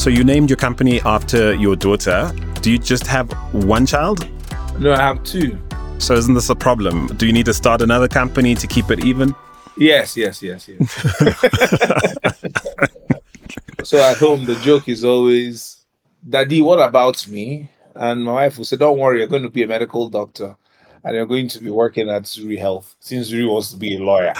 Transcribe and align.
So 0.00 0.08
you 0.08 0.24
named 0.24 0.48
your 0.48 0.56
company 0.56 0.98
after 1.02 1.54
your 1.56 1.76
daughter. 1.76 2.32
Do 2.62 2.72
you 2.72 2.78
just 2.78 3.06
have 3.06 3.30
one 3.52 3.84
child? 3.84 4.26
No, 4.78 4.94
I 4.94 4.96
have 5.02 5.22
two. 5.24 5.58
So 5.98 6.14
isn't 6.14 6.32
this 6.32 6.48
a 6.48 6.54
problem? 6.54 7.08
Do 7.18 7.26
you 7.26 7.34
need 7.34 7.44
to 7.44 7.52
start 7.52 7.82
another 7.82 8.08
company 8.08 8.54
to 8.54 8.66
keep 8.66 8.90
it 8.90 9.04
even? 9.04 9.34
Yes, 9.76 10.16
yes, 10.16 10.42
yes, 10.42 10.66
yes. 10.70 10.90
so 13.84 13.98
at 13.98 14.16
home, 14.16 14.46
the 14.46 14.58
joke 14.62 14.88
is 14.88 15.04
always, 15.04 15.84
Daddy, 16.26 16.62
what 16.62 16.80
about 16.80 17.28
me? 17.28 17.68
And 17.94 18.24
my 18.24 18.32
wife 18.32 18.56
will 18.56 18.64
say, 18.64 18.78
Don't 18.78 18.98
worry, 18.98 19.18
you're 19.18 19.28
going 19.28 19.42
to 19.42 19.50
be 19.50 19.64
a 19.64 19.66
medical 19.66 20.08
doctor 20.08 20.56
and 21.04 21.14
you're 21.14 21.26
going 21.26 21.48
to 21.48 21.60
be 21.60 21.70
working 21.70 22.08
at 22.10 22.24
Zuri 22.24 22.58
Health 22.58 22.94
since 23.00 23.30
Zuri 23.30 23.50
wants 23.50 23.70
to 23.70 23.76
be 23.76 23.96
a 23.96 23.98
lawyer. 23.98 24.34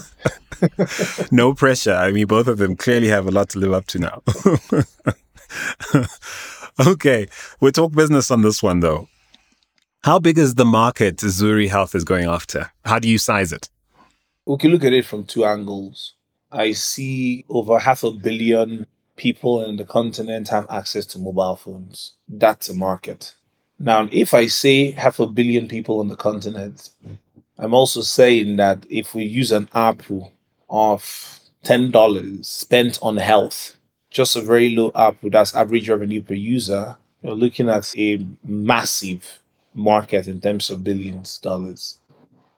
no 1.30 1.54
pressure. 1.54 1.94
I 1.94 2.12
mean, 2.12 2.26
both 2.26 2.46
of 2.46 2.58
them 2.58 2.76
clearly 2.76 3.08
have 3.08 3.26
a 3.26 3.30
lot 3.30 3.48
to 3.50 3.58
live 3.58 3.72
up 3.72 3.86
to 3.86 3.98
now. 3.98 4.22
okay, 6.86 7.26
we'll 7.60 7.72
talk 7.72 7.92
business 7.92 8.30
on 8.30 8.42
this 8.42 8.62
one 8.62 8.80
though. 8.80 9.08
How 10.04 10.18
big 10.18 10.38
is 10.38 10.56
the 10.56 10.64
market 10.64 11.16
Zuri 11.18 11.68
Health 11.68 11.94
is 11.94 12.04
going 12.04 12.26
after? 12.26 12.72
How 12.84 12.98
do 12.98 13.08
you 13.08 13.18
size 13.18 13.52
it? 13.52 13.68
We 14.46 14.56
can 14.56 14.72
look 14.72 14.84
at 14.84 14.92
it 14.92 15.06
from 15.06 15.24
two 15.24 15.44
angles. 15.44 16.14
I 16.50 16.72
see 16.72 17.44
over 17.48 17.78
half 17.78 18.02
a 18.02 18.10
billion 18.10 18.86
people 19.16 19.64
in 19.64 19.76
the 19.76 19.84
continent 19.84 20.48
have 20.48 20.66
access 20.68 21.06
to 21.06 21.18
mobile 21.18 21.56
phones. 21.56 22.14
That's 22.28 22.68
a 22.68 22.74
market. 22.74 23.34
Now, 23.78 24.08
if 24.12 24.34
I 24.34 24.46
say 24.46 24.92
half 24.92 25.18
a 25.18 25.26
billion 25.26 25.68
people 25.68 26.00
on 26.00 26.08
the 26.08 26.16
continent, 26.16 26.90
I'm 27.58 27.74
also 27.74 28.00
saying 28.02 28.56
that 28.56 28.84
if 28.88 29.14
we 29.14 29.24
use 29.24 29.52
an 29.52 29.66
ARPU 29.68 30.30
of 30.70 31.40
$10 31.64 32.44
spent 32.44 32.98
on 33.02 33.16
health, 33.16 33.76
just 34.10 34.36
a 34.36 34.40
very 34.40 34.74
low 34.74 34.90
ARPU, 34.92 35.32
that's 35.32 35.54
average 35.54 35.88
revenue 35.88 36.22
per 36.22 36.34
user, 36.34 36.96
you're 37.22 37.34
looking 37.34 37.68
at 37.68 37.96
a 37.96 38.26
massive 38.44 39.40
market 39.74 40.26
in 40.26 40.40
terms 40.40 40.70
of 40.70 40.84
billions 40.84 41.36
of 41.36 41.42
dollars. 41.42 41.98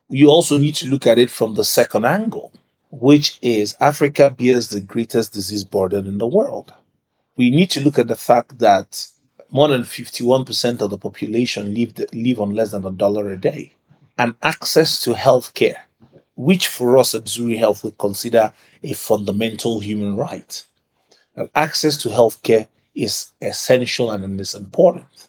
You 0.08 0.28
also 0.28 0.58
need 0.58 0.74
to 0.76 0.88
look 0.88 1.06
at 1.06 1.18
it 1.18 1.30
from 1.30 1.54
the 1.54 1.64
second 1.64 2.04
angle, 2.04 2.52
which 2.90 3.38
is 3.42 3.76
Africa 3.80 4.30
bears 4.30 4.68
the 4.68 4.80
greatest 4.80 5.32
disease 5.32 5.64
burden 5.64 6.06
in 6.06 6.18
the 6.18 6.26
world. 6.26 6.72
We 7.36 7.50
need 7.50 7.70
to 7.70 7.80
look 7.80 7.98
at 7.98 8.08
the 8.08 8.16
fact 8.16 8.58
that 8.58 9.06
more 9.54 9.68
than 9.68 9.82
51% 9.82 10.82
of 10.82 10.90
the 10.90 10.98
population 10.98 11.72
live, 11.72 11.94
live 12.12 12.40
on 12.40 12.54
less 12.54 12.72
than 12.72 12.84
a 12.84 12.90
dollar 12.90 13.30
a 13.30 13.40
day. 13.40 13.72
And 14.18 14.34
access 14.42 15.00
to 15.00 15.14
healthcare, 15.14 15.76
which 16.34 16.68
for 16.68 16.98
us 16.98 17.14
at 17.14 17.24
Zuri 17.24 17.56
Health 17.56 17.84
we 17.84 17.92
consider 17.98 18.52
a 18.82 18.92
fundamental 18.92 19.80
human 19.80 20.16
right. 20.16 20.62
And 21.36 21.48
access 21.54 21.96
to 21.98 22.08
healthcare 22.08 22.68
is 22.94 23.32
essential 23.40 24.10
and 24.10 24.40
is 24.40 24.54
important 24.54 25.28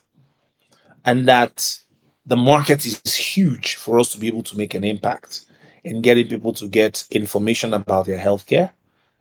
and 1.06 1.28
that 1.28 1.78
the 2.26 2.36
market 2.36 2.86
is 2.86 3.16
huge 3.16 3.76
for 3.76 4.00
us 4.00 4.12
to 4.12 4.18
be 4.18 4.28
able 4.28 4.44
to 4.44 4.58
make 4.58 4.74
an 4.74 4.84
impact 4.84 5.46
in 5.84 6.02
getting 6.02 6.28
people 6.28 6.52
to 6.54 6.68
get 6.68 7.06
information 7.12 7.74
about 7.74 8.08
their 8.08 8.18
healthcare, 8.18 8.72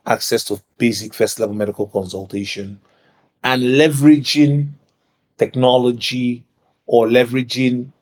access 0.06 0.44
to 0.44 0.60
basic 0.78 1.12
first 1.12 1.38
level 1.38 1.54
medical 1.54 1.86
consultation, 1.86 2.80
and 3.44 3.62
leveraging 3.62 4.70
technology 5.38 6.44
or 6.86 7.06
leveraging 7.06 7.92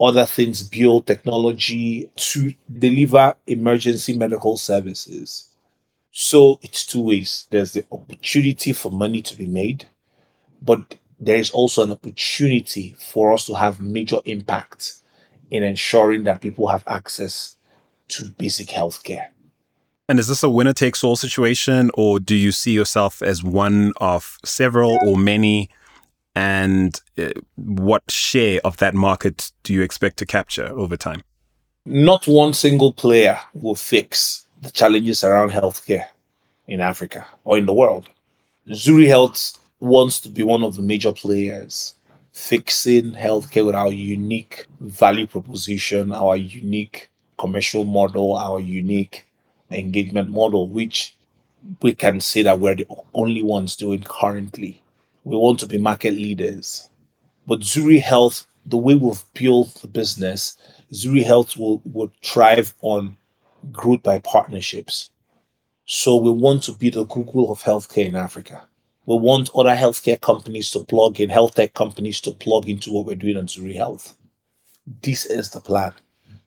other 0.00 0.26
things, 0.26 0.62
build 0.62 1.06
biotechnology 1.06 2.10
to 2.16 2.54
deliver 2.78 3.34
emergency 3.46 4.16
medical 4.16 4.56
services. 4.56 5.48
So 6.12 6.58
it's 6.62 6.84
two 6.86 7.02
ways. 7.02 7.46
There's 7.50 7.72
the 7.72 7.84
opportunity 7.90 8.72
for 8.72 8.90
money 8.90 9.22
to 9.22 9.36
be 9.36 9.46
made, 9.46 9.86
but 10.62 10.96
there 11.18 11.36
is 11.36 11.50
also 11.50 11.82
an 11.82 11.92
opportunity 11.92 12.94
for 12.98 13.32
us 13.32 13.46
to 13.46 13.54
have 13.54 13.80
major 13.80 14.18
impact 14.24 14.94
in 15.50 15.62
ensuring 15.62 16.24
that 16.24 16.40
people 16.40 16.68
have 16.68 16.84
access 16.86 17.56
to 18.08 18.26
basic 18.38 18.70
health 18.70 19.02
care. 19.02 19.30
And 20.08 20.18
is 20.18 20.28
this 20.28 20.42
a 20.42 20.50
winner 20.50 20.72
takes 20.72 21.02
all 21.02 21.16
situation, 21.16 21.90
or 21.94 22.20
do 22.20 22.34
you 22.34 22.52
see 22.52 22.72
yourself 22.72 23.22
as 23.22 23.42
one 23.42 23.92
of 23.96 24.38
several 24.44 24.98
or 25.06 25.16
many? 25.16 25.70
And 26.36 27.00
uh, 27.16 27.30
what 27.54 28.02
share 28.10 28.60
of 28.62 28.76
that 28.76 28.94
market 28.94 29.50
do 29.62 29.72
you 29.72 29.80
expect 29.80 30.18
to 30.18 30.26
capture 30.26 30.66
over 30.66 30.94
time? 30.94 31.22
Not 31.86 32.28
one 32.28 32.52
single 32.52 32.92
player 32.92 33.40
will 33.54 33.74
fix 33.74 34.46
the 34.60 34.70
challenges 34.70 35.24
around 35.24 35.50
healthcare 35.52 36.04
in 36.66 36.82
Africa 36.82 37.26
or 37.44 37.56
in 37.56 37.64
the 37.64 37.72
world. 37.72 38.10
Zuri 38.68 39.06
Health 39.06 39.58
wants 39.80 40.20
to 40.20 40.28
be 40.28 40.42
one 40.42 40.62
of 40.62 40.76
the 40.76 40.82
major 40.82 41.12
players 41.12 41.94
fixing 42.32 43.12
healthcare 43.12 43.64
with 43.64 43.74
our 43.74 43.90
unique 43.90 44.66
value 44.80 45.26
proposition, 45.26 46.12
our 46.12 46.36
unique 46.36 47.08
commercial 47.38 47.84
model, 47.84 48.36
our 48.36 48.60
unique 48.60 49.26
engagement 49.70 50.28
model, 50.28 50.68
which 50.68 51.16
we 51.80 51.94
can 51.94 52.20
say 52.20 52.42
that 52.42 52.60
we're 52.60 52.74
the 52.74 52.86
only 53.14 53.42
ones 53.42 53.74
doing 53.74 54.02
currently. 54.02 54.82
We 55.26 55.36
want 55.36 55.58
to 55.60 55.66
be 55.66 55.78
market 55.78 56.14
leaders. 56.14 56.88
But 57.46 57.60
Zuri 57.60 58.00
Health, 58.00 58.46
the 58.64 58.76
way 58.76 58.94
we've 58.94 59.24
built 59.34 59.74
the 59.82 59.88
business, 59.88 60.56
Zuri 60.92 61.24
Health 61.24 61.56
will, 61.56 61.82
will 61.84 62.12
thrive 62.22 62.74
on 62.80 63.16
growth 63.72 64.02
by 64.02 64.20
partnerships. 64.20 65.10
So 65.84 66.16
we 66.16 66.30
want 66.30 66.62
to 66.64 66.72
be 66.72 66.90
the 66.90 67.04
Google 67.04 67.50
of 67.50 67.62
healthcare 67.62 68.06
in 68.06 68.16
Africa 68.16 68.66
we 69.06 69.16
want 69.16 69.50
other 69.54 69.74
healthcare 69.74 70.20
companies 70.20 70.70
to 70.72 70.84
plug 70.84 71.20
in, 71.20 71.30
health 71.30 71.54
tech 71.54 71.74
companies 71.74 72.20
to 72.22 72.32
plug 72.32 72.68
into 72.68 72.92
what 72.92 73.06
we're 73.06 73.14
doing 73.14 73.36
on 73.36 73.46
Zuri 73.46 73.74
Health. 73.74 74.16
This 75.02 75.24
is 75.26 75.50
the 75.50 75.60
plan. 75.60 75.92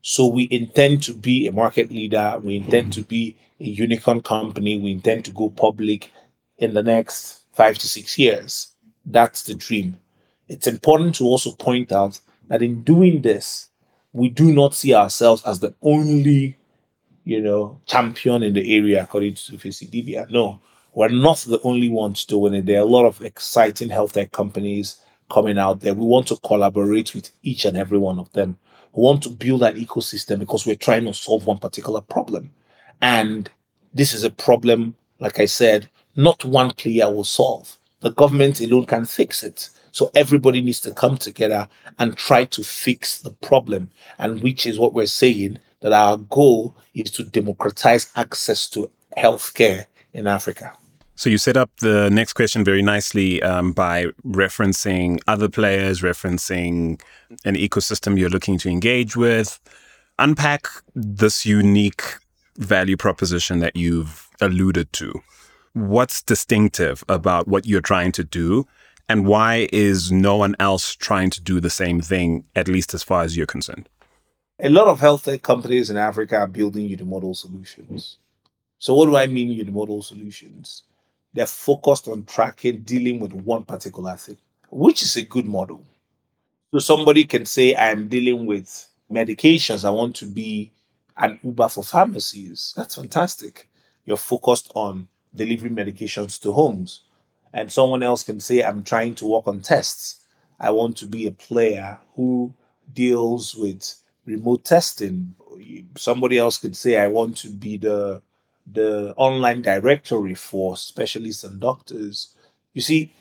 So 0.01 0.27
we 0.27 0.47
intend 0.51 1.01
to 1.03 1.13
be 1.13 1.47
a 1.47 1.51
market 1.53 1.89
leader. 1.89 2.39
We 2.43 2.57
intend 2.57 2.93
to 2.93 3.01
be 3.01 3.37
a 3.59 3.65
unicorn 3.65 4.21
company. 4.21 4.77
We 4.77 4.91
intend 4.91 5.25
to 5.25 5.31
go 5.31 5.49
public 5.49 6.11
in 6.57 6.73
the 6.73 6.83
next 6.83 7.38
five 7.59 7.77
to 7.77 7.89
six 7.89 8.17
years. 8.17 8.73
That's 9.05 9.43
the 9.43 9.53
dream. 9.53 9.99
It's 10.47 10.65
important 10.65 11.15
to 11.15 11.25
also 11.25 11.51
point 11.51 11.91
out 11.91 12.17
that 12.47 12.61
in 12.61 12.83
doing 12.83 13.21
this, 13.21 13.67
we 14.13 14.29
do 14.29 14.53
not 14.53 14.73
see 14.73 14.93
ourselves 14.95 15.43
as 15.43 15.59
the 15.59 15.75
only, 15.81 16.57
you 17.25 17.41
know, 17.41 17.81
champion 17.85 18.43
in 18.43 18.53
the 18.53 18.77
area 18.77 19.03
according 19.03 19.33
to 19.33 19.57
Dibia. 19.57 20.29
No, 20.31 20.61
we're 20.93 21.09
not 21.09 21.39
the 21.39 21.59
only 21.63 21.89
ones 21.89 22.23
doing 22.23 22.53
it. 22.53 22.65
There 22.65 22.79
are 22.79 22.87
a 22.87 22.95
lot 22.97 23.05
of 23.05 23.21
exciting 23.21 23.89
health 23.89 24.13
tech 24.13 24.31
companies 24.31 24.95
coming 25.29 25.57
out 25.57 25.81
there. 25.81 25.93
We 25.93 26.05
want 26.05 26.27
to 26.27 26.37
collaborate 26.37 27.13
with 27.13 27.29
each 27.43 27.65
and 27.65 27.75
every 27.75 27.97
one 27.97 28.19
of 28.19 28.31
them. 28.31 28.57
We 28.93 29.03
want 29.03 29.21
to 29.23 29.29
build 29.29 29.63
an 29.63 29.75
ecosystem 29.75 30.39
because 30.39 30.65
we're 30.65 30.87
trying 30.87 31.03
to 31.07 31.13
solve 31.13 31.45
one 31.45 31.59
particular 31.59 31.99
problem. 31.99 32.51
And 33.01 33.49
this 33.93 34.13
is 34.13 34.23
a 34.23 34.31
problem, 34.31 34.95
like 35.19 35.41
I 35.41 35.45
said, 35.45 35.89
not 36.19 36.43
one 36.43 36.71
player 36.71 37.09
will 37.09 37.23
solve. 37.23 37.77
The 38.01 38.11
government 38.11 38.59
alone 38.59 38.85
can 38.85 39.05
fix 39.05 39.41
it. 39.41 39.69
So 39.91 40.11
everybody 40.15 40.61
needs 40.61 40.81
to 40.81 40.91
come 40.91 41.17
together 41.17 41.67
and 41.97 42.17
try 42.17 42.45
to 42.45 42.63
fix 42.63 43.21
the 43.21 43.31
problem. 43.31 43.89
And 44.17 44.41
which 44.41 44.65
is 44.65 44.77
what 44.77 44.93
we're 44.93 45.05
saying 45.05 45.59
that 45.79 45.93
our 45.93 46.17
goal 46.17 46.75
is 46.93 47.09
to 47.11 47.23
democratize 47.23 48.11
access 48.17 48.69
to 48.71 48.91
healthcare 49.17 49.85
in 50.13 50.27
Africa. 50.27 50.73
So 51.15 51.29
you 51.29 51.37
set 51.37 51.55
up 51.55 51.69
the 51.79 52.09
next 52.09 52.33
question 52.33 52.65
very 52.65 52.81
nicely 52.81 53.41
um, 53.41 53.71
by 53.71 54.07
referencing 54.25 55.19
other 55.27 55.47
players, 55.47 56.01
referencing 56.01 57.01
an 57.45 57.55
ecosystem 57.55 58.19
you're 58.19 58.29
looking 58.29 58.57
to 58.59 58.69
engage 58.69 59.15
with. 59.15 59.59
Unpack 60.17 60.67
this 60.95 61.45
unique 61.45 62.03
value 62.57 62.97
proposition 62.97 63.59
that 63.59 63.77
you've 63.77 64.27
alluded 64.41 64.91
to. 64.93 65.21
What's 65.79 66.21
distinctive 66.21 67.05
about 67.07 67.47
what 67.47 67.65
you're 67.65 67.79
trying 67.79 68.11
to 68.13 68.23
do? 68.25 68.67
And 69.07 69.25
why 69.25 69.69
is 69.71 70.11
no 70.11 70.35
one 70.35 70.53
else 70.59 70.93
trying 70.93 71.29
to 71.29 71.41
do 71.41 71.61
the 71.61 71.69
same 71.69 72.01
thing, 72.01 72.43
at 72.53 72.67
least 72.67 72.93
as 72.93 73.01
far 73.01 73.23
as 73.23 73.37
you're 73.37 73.45
concerned? 73.45 73.87
A 74.59 74.67
lot 74.67 74.87
of 74.87 74.99
health 74.99 75.23
tech 75.23 75.41
companies 75.41 75.89
in 75.89 75.95
Africa 75.95 76.39
are 76.39 76.47
building 76.47 76.89
unimodal 76.89 77.33
solutions. 77.33 78.17
So, 78.77 78.93
what 78.93 79.05
do 79.05 79.15
I 79.15 79.27
mean 79.27 79.57
unimodal 79.57 80.03
solutions? 80.03 80.83
They're 81.33 81.45
focused 81.45 82.09
on 82.09 82.25
tracking, 82.25 82.81
dealing 82.81 83.21
with 83.21 83.31
one 83.31 83.63
particular 83.63 84.17
thing, 84.17 84.37
which 84.69 85.01
is 85.01 85.15
a 85.15 85.21
good 85.21 85.45
model. 85.45 85.81
So, 86.73 86.79
somebody 86.79 87.23
can 87.23 87.45
say, 87.45 87.73
I'm 87.73 88.09
dealing 88.09 88.45
with 88.45 88.85
medications. 89.09 89.85
I 89.85 89.91
want 89.91 90.17
to 90.17 90.25
be 90.25 90.73
an 91.15 91.39
Uber 91.41 91.69
for 91.69 91.85
pharmacies. 91.85 92.73
That's 92.75 92.95
fantastic. 92.95 93.69
You're 94.05 94.17
focused 94.17 94.73
on 94.75 95.07
delivering 95.35 95.75
medications 95.75 96.41
to 96.41 96.51
homes. 96.51 97.01
And 97.53 97.71
someone 97.71 98.03
else 98.03 98.23
can 98.23 98.39
say, 98.39 98.63
I'm 98.63 98.83
trying 98.83 99.15
to 99.15 99.25
work 99.27 99.47
on 99.47 99.61
tests. 99.61 100.23
I 100.59 100.71
want 100.71 100.97
to 100.97 101.05
be 101.05 101.27
a 101.27 101.31
player 101.31 101.97
who 102.15 102.53
deals 102.93 103.55
with 103.55 103.95
remote 104.25 104.65
testing. 104.65 105.35
Somebody 105.97 106.37
else 106.37 106.57
could 106.57 106.75
say, 106.75 106.97
I 106.97 107.07
want 107.07 107.37
to 107.37 107.49
be 107.49 107.77
the 107.77 108.21
the 108.71 109.15
online 109.17 109.63
directory 109.63 110.35
for 110.35 110.77
specialists 110.77 111.43
and 111.43 111.59
doctors. 111.59 112.35
You 112.73 112.81
see, 112.81 113.11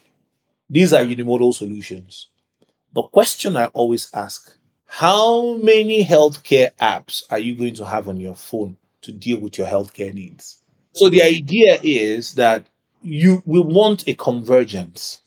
these 0.68 0.92
are 0.92 1.02
unimodal 1.02 1.54
solutions. 1.54 2.28
The 2.92 3.02
question 3.02 3.56
I 3.56 3.66
always 3.66 4.10
ask 4.12 4.54
how 4.86 5.56
many 5.58 6.04
healthcare 6.04 6.70
apps 6.80 7.22
are 7.30 7.38
you 7.38 7.54
going 7.54 7.74
to 7.74 7.84
have 7.84 8.08
on 8.08 8.18
your 8.18 8.34
phone 8.34 8.76
to 9.02 9.12
deal 9.12 9.38
with 9.38 9.58
your 9.58 9.66
healthcare 9.66 10.12
needs? 10.12 10.62
So 10.98 11.08
the 11.08 11.22
idea 11.22 11.78
is 11.82 12.34
that 12.34 12.66
you 13.02 13.40
will 13.46 13.62
want 13.62 14.08
a 14.08 14.14
convergence. 14.14 15.22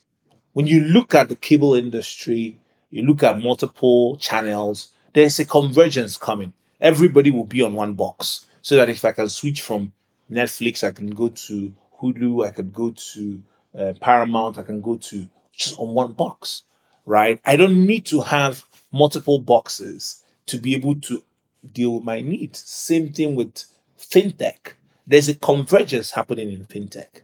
When 0.52 0.68
you 0.68 0.82
look 0.82 1.16
at 1.16 1.30
the 1.30 1.38
cable 1.38 1.76
industry, 1.76 2.60
you 2.90 3.04
look 3.04 3.24
at 3.24 3.40
multiple 3.40 4.18
channels, 4.18 4.90
there's 5.14 5.40
a 5.40 5.46
convergence 5.46 6.18
coming. 6.18 6.52
Everybody 6.82 7.32
will 7.32 7.46
be 7.46 7.62
on 7.62 7.74
one 7.74 7.94
box. 7.94 8.48
So 8.62 8.76
that 8.76 8.90
if 8.90 9.06
I 9.06 9.14
can 9.14 9.30
switch 9.30 9.62
from 9.62 9.94
Netflix, 10.30 10.84
I 10.86 10.92
can 10.92 11.10
go 11.10 11.30
to 11.30 11.74
Hulu, 12.02 12.46
I 12.46 12.52
can 12.52 12.70
go 12.72 12.92
to 13.14 13.42
uh, 13.78 13.94
Paramount, 14.02 14.58
I 14.58 14.64
can 14.64 14.82
go 14.82 14.98
to 14.98 15.30
just 15.54 15.80
on 15.80 15.94
one 15.94 16.12
box, 16.12 16.64
right? 17.06 17.40
I 17.46 17.56
don't 17.56 17.86
need 17.86 18.06
to 18.08 18.20
have 18.20 18.66
multiple 18.92 19.40
boxes 19.40 20.24
to 20.48 20.58
be 20.58 20.76
able 20.76 20.96
to 20.96 21.24
deal 21.72 21.96
with 21.96 22.04
my 22.04 22.20
needs. 22.20 22.60
Same 22.60 23.14
thing 23.14 23.36
with 23.36 23.64
fintech. 23.98 24.74
There's 25.12 25.28
a 25.28 25.36
convergence 25.36 26.10
happening 26.10 26.54
in 26.54 26.66
fintech. 26.68 27.24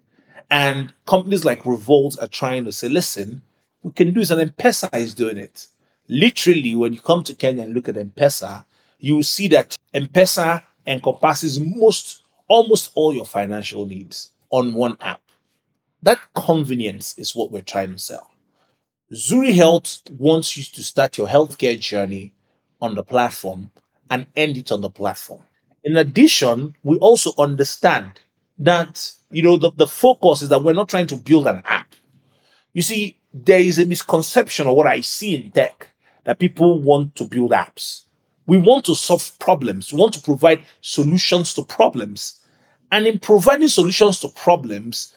And 0.52 0.94
companies 1.06 1.46
like 1.46 1.64
Revolut 1.64 2.22
are 2.22 2.28
trying 2.28 2.66
to 2.66 2.72
say, 2.74 2.90
listen, 2.90 3.42
we 3.82 3.94
can 3.94 4.14
do 4.14 4.20
this, 4.20 4.30
and 4.30 4.42
M-Pesa 4.42 4.94
is 4.96 5.14
doing 5.14 5.38
it. 5.38 5.68
Literally, 6.10 6.76
when 6.76 6.92
you 6.92 7.00
come 7.00 7.24
to 7.24 7.34
Kenya 7.34 7.64
and 7.64 7.74
look 7.74 7.88
at 7.88 7.96
M-Pesa, 7.96 8.66
you 9.00 9.16
will 9.16 9.24
see 9.24 9.48
that 9.48 9.78
M-Pesa 9.94 10.64
encompasses 10.86 11.62
most, 11.62 12.24
almost 12.50 12.92
all 12.94 13.14
your 13.14 13.26
financial 13.26 13.86
needs 13.86 14.32
on 14.50 14.74
one 14.74 14.98
app. 15.00 15.22
That 16.04 16.20
convenience 16.36 17.18
is 17.18 17.38
what 17.38 17.54
we're 17.54 17.62
trying 17.62 17.94
to 17.94 18.00
sell. 18.00 18.30
Zuri 19.14 19.56
Health 19.56 20.02
wants 20.10 20.58
you 20.58 20.66
to 20.66 20.84
start 20.84 21.18
your 21.18 21.28
healthcare 21.30 21.80
journey 21.80 22.34
on 22.82 22.96
the 22.96 23.04
platform 23.04 23.72
and 24.10 24.28
end 24.36 24.58
it 24.58 24.74
on 24.74 24.82
the 24.82 24.90
platform. 24.90 25.44
In 25.88 25.96
addition, 25.96 26.76
we 26.84 26.98
also 26.98 27.32
understand 27.38 28.20
that 28.60 29.10
you 29.32 29.42
know 29.42 29.56
the, 29.56 29.72
the 29.72 29.88
focus 29.88 30.42
is 30.42 30.50
that 30.50 30.62
we're 30.62 30.74
not 30.74 30.90
trying 30.90 31.08
to 31.08 31.16
build 31.16 31.48
an 31.48 31.64
app. 31.66 31.96
You 32.74 32.82
see, 32.82 33.18
there 33.34 33.62
is 33.62 33.80
a 33.80 33.86
misconception 33.86 34.68
of 34.68 34.76
what 34.76 34.86
I 34.86 35.00
see 35.00 35.34
in 35.34 35.50
tech 35.52 35.88
that 36.26 36.40
people 36.40 36.82
want 36.82 37.16
to 37.16 37.24
build 37.24 37.52
apps. 37.52 38.04
We 38.48 38.58
want 38.58 38.84
to 38.88 38.96
solve 38.96 39.32
problems, 39.40 39.94
we 39.94 40.00
want 40.00 40.14
to 40.16 40.22
provide 40.22 40.66
solutions 40.82 41.54
to 41.54 41.64
problems. 41.64 42.42
And 42.92 43.08
in 43.08 43.18
providing 43.18 43.70
solutions 43.70 44.20
to 44.20 44.28
problems, 44.28 45.16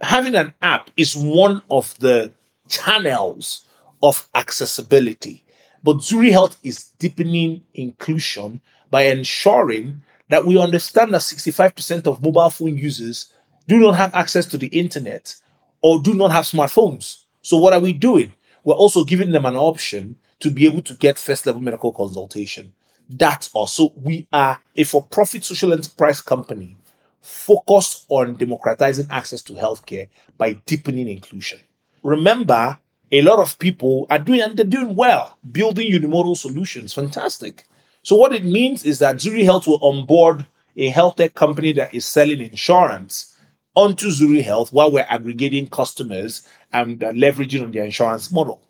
having 0.00 0.34
an 0.34 0.52
app 0.62 0.90
is 0.96 1.14
one 1.14 1.62
of 1.70 1.96
the 2.00 2.32
channels 2.68 3.66
of 4.02 4.28
accessibility. 4.34 5.44
But 5.84 5.98
Zuri 5.98 6.32
Health 6.32 6.58
is 6.64 6.86
deepening 6.98 7.62
inclusion 7.74 8.60
by 8.90 9.02
ensuring 9.06 10.02
that 10.28 10.44
we 10.44 10.58
understand 10.58 11.14
that 11.14 11.20
65% 11.20 12.06
of 12.06 12.22
mobile 12.22 12.50
phone 12.50 12.76
users 12.76 13.32
do 13.68 13.78
not 13.78 13.96
have 13.96 14.14
access 14.14 14.46
to 14.46 14.58
the 14.58 14.68
internet 14.68 15.34
or 15.82 16.00
do 16.00 16.14
not 16.14 16.32
have 16.32 16.44
smartphones. 16.44 17.24
So, 17.42 17.56
what 17.56 17.72
are 17.72 17.80
we 17.80 17.92
doing? 17.92 18.32
We're 18.64 18.74
also 18.74 19.04
giving 19.04 19.30
them 19.30 19.46
an 19.46 19.56
option 19.56 20.16
to 20.40 20.50
be 20.50 20.66
able 20.66 20.82
to 20.82 20.94
get 20.94 21.18
first 21.18 21.46
level 21.46 21.60
medical 21.60 21.92
consultation. 21.92 22.72
That's 23.08 23.50
also, 23.52 23.92
we 23.94 24.26
are 24.32 24.60
a 24.74 24.84
for 24.84 25.04
profit 25.04 25.44
social 25.44 25.72
enterprise 25.72 26.20
company 26.20 26.76
focused 27.20 28.06
on 28.08 28.36
democratizing 28.36 29.06
access 29.10 29.42
to 29.42 29.52
healthcare 29.52 30.08
by 30.36 30.54
deepening 30.66 31.08
inclusion. 31.08 31.60
Remember, 32.02 32.78
a 33.12 33.22
lot 33.22 33.38
of 33.38 33.58
people 33.58 34.06
are 34.10 34.18
doing 34.18 34.40
and 34.40 34.56
they're 34.56 34.64
doing 34.64 34.94
well, 34.94 35.36
building 35.52 35.90
unimodal 35.92 36.36
solutions. 36.36 36.92
Fantastic. 36.92 37.64
So 38.06 38.14
what 38.14 38.32
it 38.32 38.44
means 38.44 38.84
is 38.84 39.00
that 39.00 39.16
Zuri 39.16 39.42
Health 39.42 39.66
will 39.66 39.82
onboard 39.82 40.46
a 40.76 40.90
health 40.90 41.16
tech 41.16 41.34
company 41.34 41.72
that 41.72 41.92
is 41.92 42.06
selling 42.06 42.40
insurance 42.40 43.36
onto 43.74 44.10
Zuri 44.10 44.44
Health 44.44 44.72
while 44.72 44.92
we're 44.92 45.08
aggregating 45.08 45.66
customers 45.66 46.46
and 46.72 47.02
uh, 47.02 47.10
leveraging 47.10 47.64
on 47.64 47.72
their 47.72 47.84
insurance 47.84 48.30
model. 48.30 48.62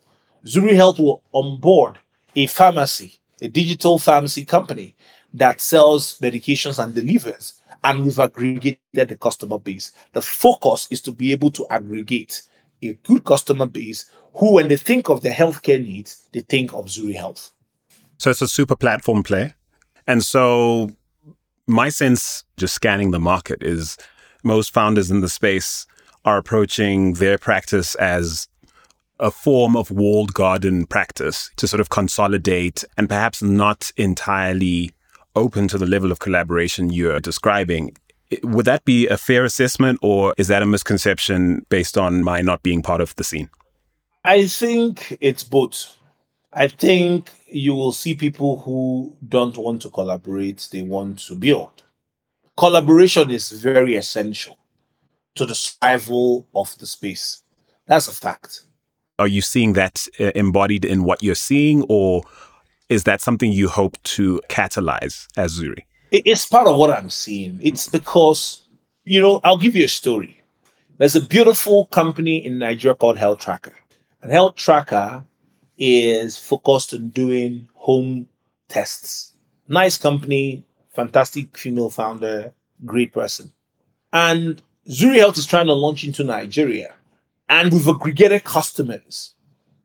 Zuri 0.43 0.73
Health 0.73 0.97
will 0.97 1.21
onboard 1.35 1.99
a 2.35 2.47
pharmacy, 2.47 3.19
a 3.39 3.47
digital 3.47 3.99
pharmacy 3.99 4.43
company 4.43 4.95
that 5.35 5.61
sells 5.61 6.17
medications 6.17 6.83
and 6.83 6.95
delivers, 6.95 7.61
and 7.83 8.05
we've 8.05 8.17
aggregated 8.17 8.79
the 8.93 9.17
customer 9.17 9.59
base. 9.59 9.91
The 10.13 10.21
focus 10.23 10.87
is 10.89 10.99
to 11.01 11.11
be 11.11 11.31
able 11.31 11.51
to 11.51 11.67
aggregate 11.69 12.41
a 12.81 12.93
good 13.03 13.23
customer 13.23 13.67
base 13.67 14.09
who, 14.33 14.55
when 14.55 14.67
they 14.67 14.77
think 14.77 15.09
of 15.09 15.21
their 15.21 15.35
healthcare 15.35 15.79
needs, 15.79 16.23
they 16.31 16.39
think 16.39 16.73
of 16.73 16.85
Zuri 16.85 17.15
Health. 17.15 17.51
So 18.17 18.29
it's 18.29 18.41
a 18.41 18.47
super 18.47 18.75
platform 18.75 19.23
play. 19.23 19.53
And 20.07 20.23
so 20.23 20.91
my 21.67 21.89
sense, 21.89 22.43
just 22.57 22.73
scanning 22.73 23.11
the 23.11 23.19
market, 23.19 23.61
is 23.61 23.97
most 24.43 24.73
founders 24.73 25.11
in 25.11 25.21
the 25.21 25.29
space 25.29 25.85
are 26.25 26.37
approaching 26.37 27.13
their 27.13 27.37
practice 27.37 27.95
as 27.95 28.47
a 29.19 29.31
form 29.31 29.75
of 29.75 29.89
walled 29.91 30.33
garden 30.33 30.85
practice 30.85 31.49
to 31.55 31.67
sort 31.67 31.81
of 31.81 31.89
consolidate 31.89 32.83
and 32.97 33.09
perhaps 33.09 33.41
not 33.41 33.91
entirely 33.97 34.91
open 35.35 35.67
to 35.67 35.77
the 35.77 35.85
level 35.85 36.11
of 36.11 36.19
collaboration 36.19 36.89
you're 36.91 37.19
describing. 37.19 37.95
Would 38.43 38.65
that 38.65 38.83
be 38.85 39.07
a 39.07 39.17
fair 39.17 39.45
assessment, 39.45 39.99
or 40.01 40.33
is 40.37 40.49
that 40.49 40.61
a 40.61 40.65
misconception 40.65 41.65
based 41.69 41.97
on 41.97 42.23
my 42.23 42.41
not 42.41 42.61
being 42.61 42.81
part 42.81 43.01
of 43.01 43.15
the 43.15 43.23
scene? 43.23 43.49
I 44.23 44.47
think 44.47 45.17
it's 45.21 45.43
both. 45.43 45.95
I 46.51 46.67
think 46.67 47.29
you 47.49 47.73
will 47.73 47.91
see 47.91 48.13
people 48.13 48.59
who 48.59 49.15
don't 49.27 49.57
want 49.57 49.81
to 49.83 49.89
collaborate, 49.89 50.67
they 50.71 50.81
want 50.81 51.19
to 51.19 51.35
build. 51.35 51.83
Collaboration 52.57 53.29
is 53.29 53.51
very 53.51 53.95
essential 53.95 54.57
to 55.35 55.45
the 55.45 55.55
survival 55.55 56.47
of 56.55 56.77
the 56.79 56.85
space. 56.85 57.43
That's 57.85 58.07
a 58.07 58.11
fact. 58.11 58.61
Are 59.19 59.27
you 59.27 59.41
seeing 59.41 59.73
that 59.73 60.07
uh, 60.19 60.31
embodied 60.35 60.85
in 60.85 61.03
what 61.03 61.23
you're 61.23 61.35
seeing, 61.35 61.83
or 61.89 62.23
is 62.89 63.03
that 63.03 63.21
something 63.21 63.51
you 63.51 63.67
hope 63.67 64.01
to 64.03 64.41
catalyze 64.49 65.27
as 65.37 65.59
Zuri? 65.59 65.83
It's 66.11 66.45
part 66.45 66.67
of 66.67 66.77
what 66.77 66.91
I'm 66.91 67.09
seeing. 67.09 67.59
It's 67.61 67.87
because, 67.87 68.67
you 69.03 69.21
know, 69.21 69.41
I'll 69.43 69.57
give 69.57 69.75
you 69.75 69.85
a 69.85 69.89
story. 69.89 70.41
There's 70.97 71.15
a 71.15 71.21
beautiful 71.21 71.85
company 71.87 72.43
in 72.43 72.57
Nigeria 72.59 72.95
called 72.95 73.17
Healthtracka. 73.17 73.71
And 74.21 74.31
Healthtracka 74.31 75.23
is 75.77 76.37
focused 76.37 76.93
on 76.93 77.09
doing 77.09 77.67
home 77.73 78.27
tests. 78.67 79.33
Nice 79.67 79.97
company, 79.97 80.63
fantastic 80.93 81.57
female 81.57 81.89
founder, 81.89 82.53
great 82.85 83.13
person. 83.13 83.51
And 84.13 84.61
Zuri 84.89 85.17
Health 85.17 85.37
is 85.37 85.45
trying 85.45 85.67
to 85.67 85.73
launch 85.73 86.03
into 86.03 86.23
Nigeria. 86.23 86.93
And 87.49 87.71
we've 87.71 87.87
aggregated 87.87 88.43
customers. 88.43 89.33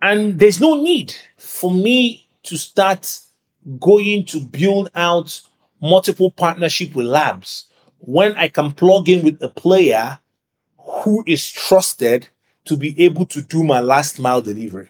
And 0.01 0.39
there's 0.39 0.61
no 0.61 0.81
need 0.83 1.15
for 1.37 1.71
me 1.71 2.29
to 2.45 2.57
start 2.57 3.21
going 3.79 4.25
to 4.27 4.41
build 4.41 4.91
out 4.95 5.41
multiple 5.81 6.31
partnership 6.31 6.95
with 6.95 7.07
labs 7.07 7.67
when 7.99 8.35
I 8.37 8.49
can 8.49 8.73
plug 8.73 9.09
in 9.09 9.25
with 9.25 9.41
a 9.43 9.49
player 9.49 10.19
who 10.79 11.23
is 11.27 11.49
trusted 11.51 12.29
to 12.65 12.77
be 12.77 13.01
able 13.05 13.27
to 13.27 13.43
do 13.43 13.63
my 13.63 13.81
last 13.81 14.19
mile 14.19 14.41
delivery. 14.41 14.89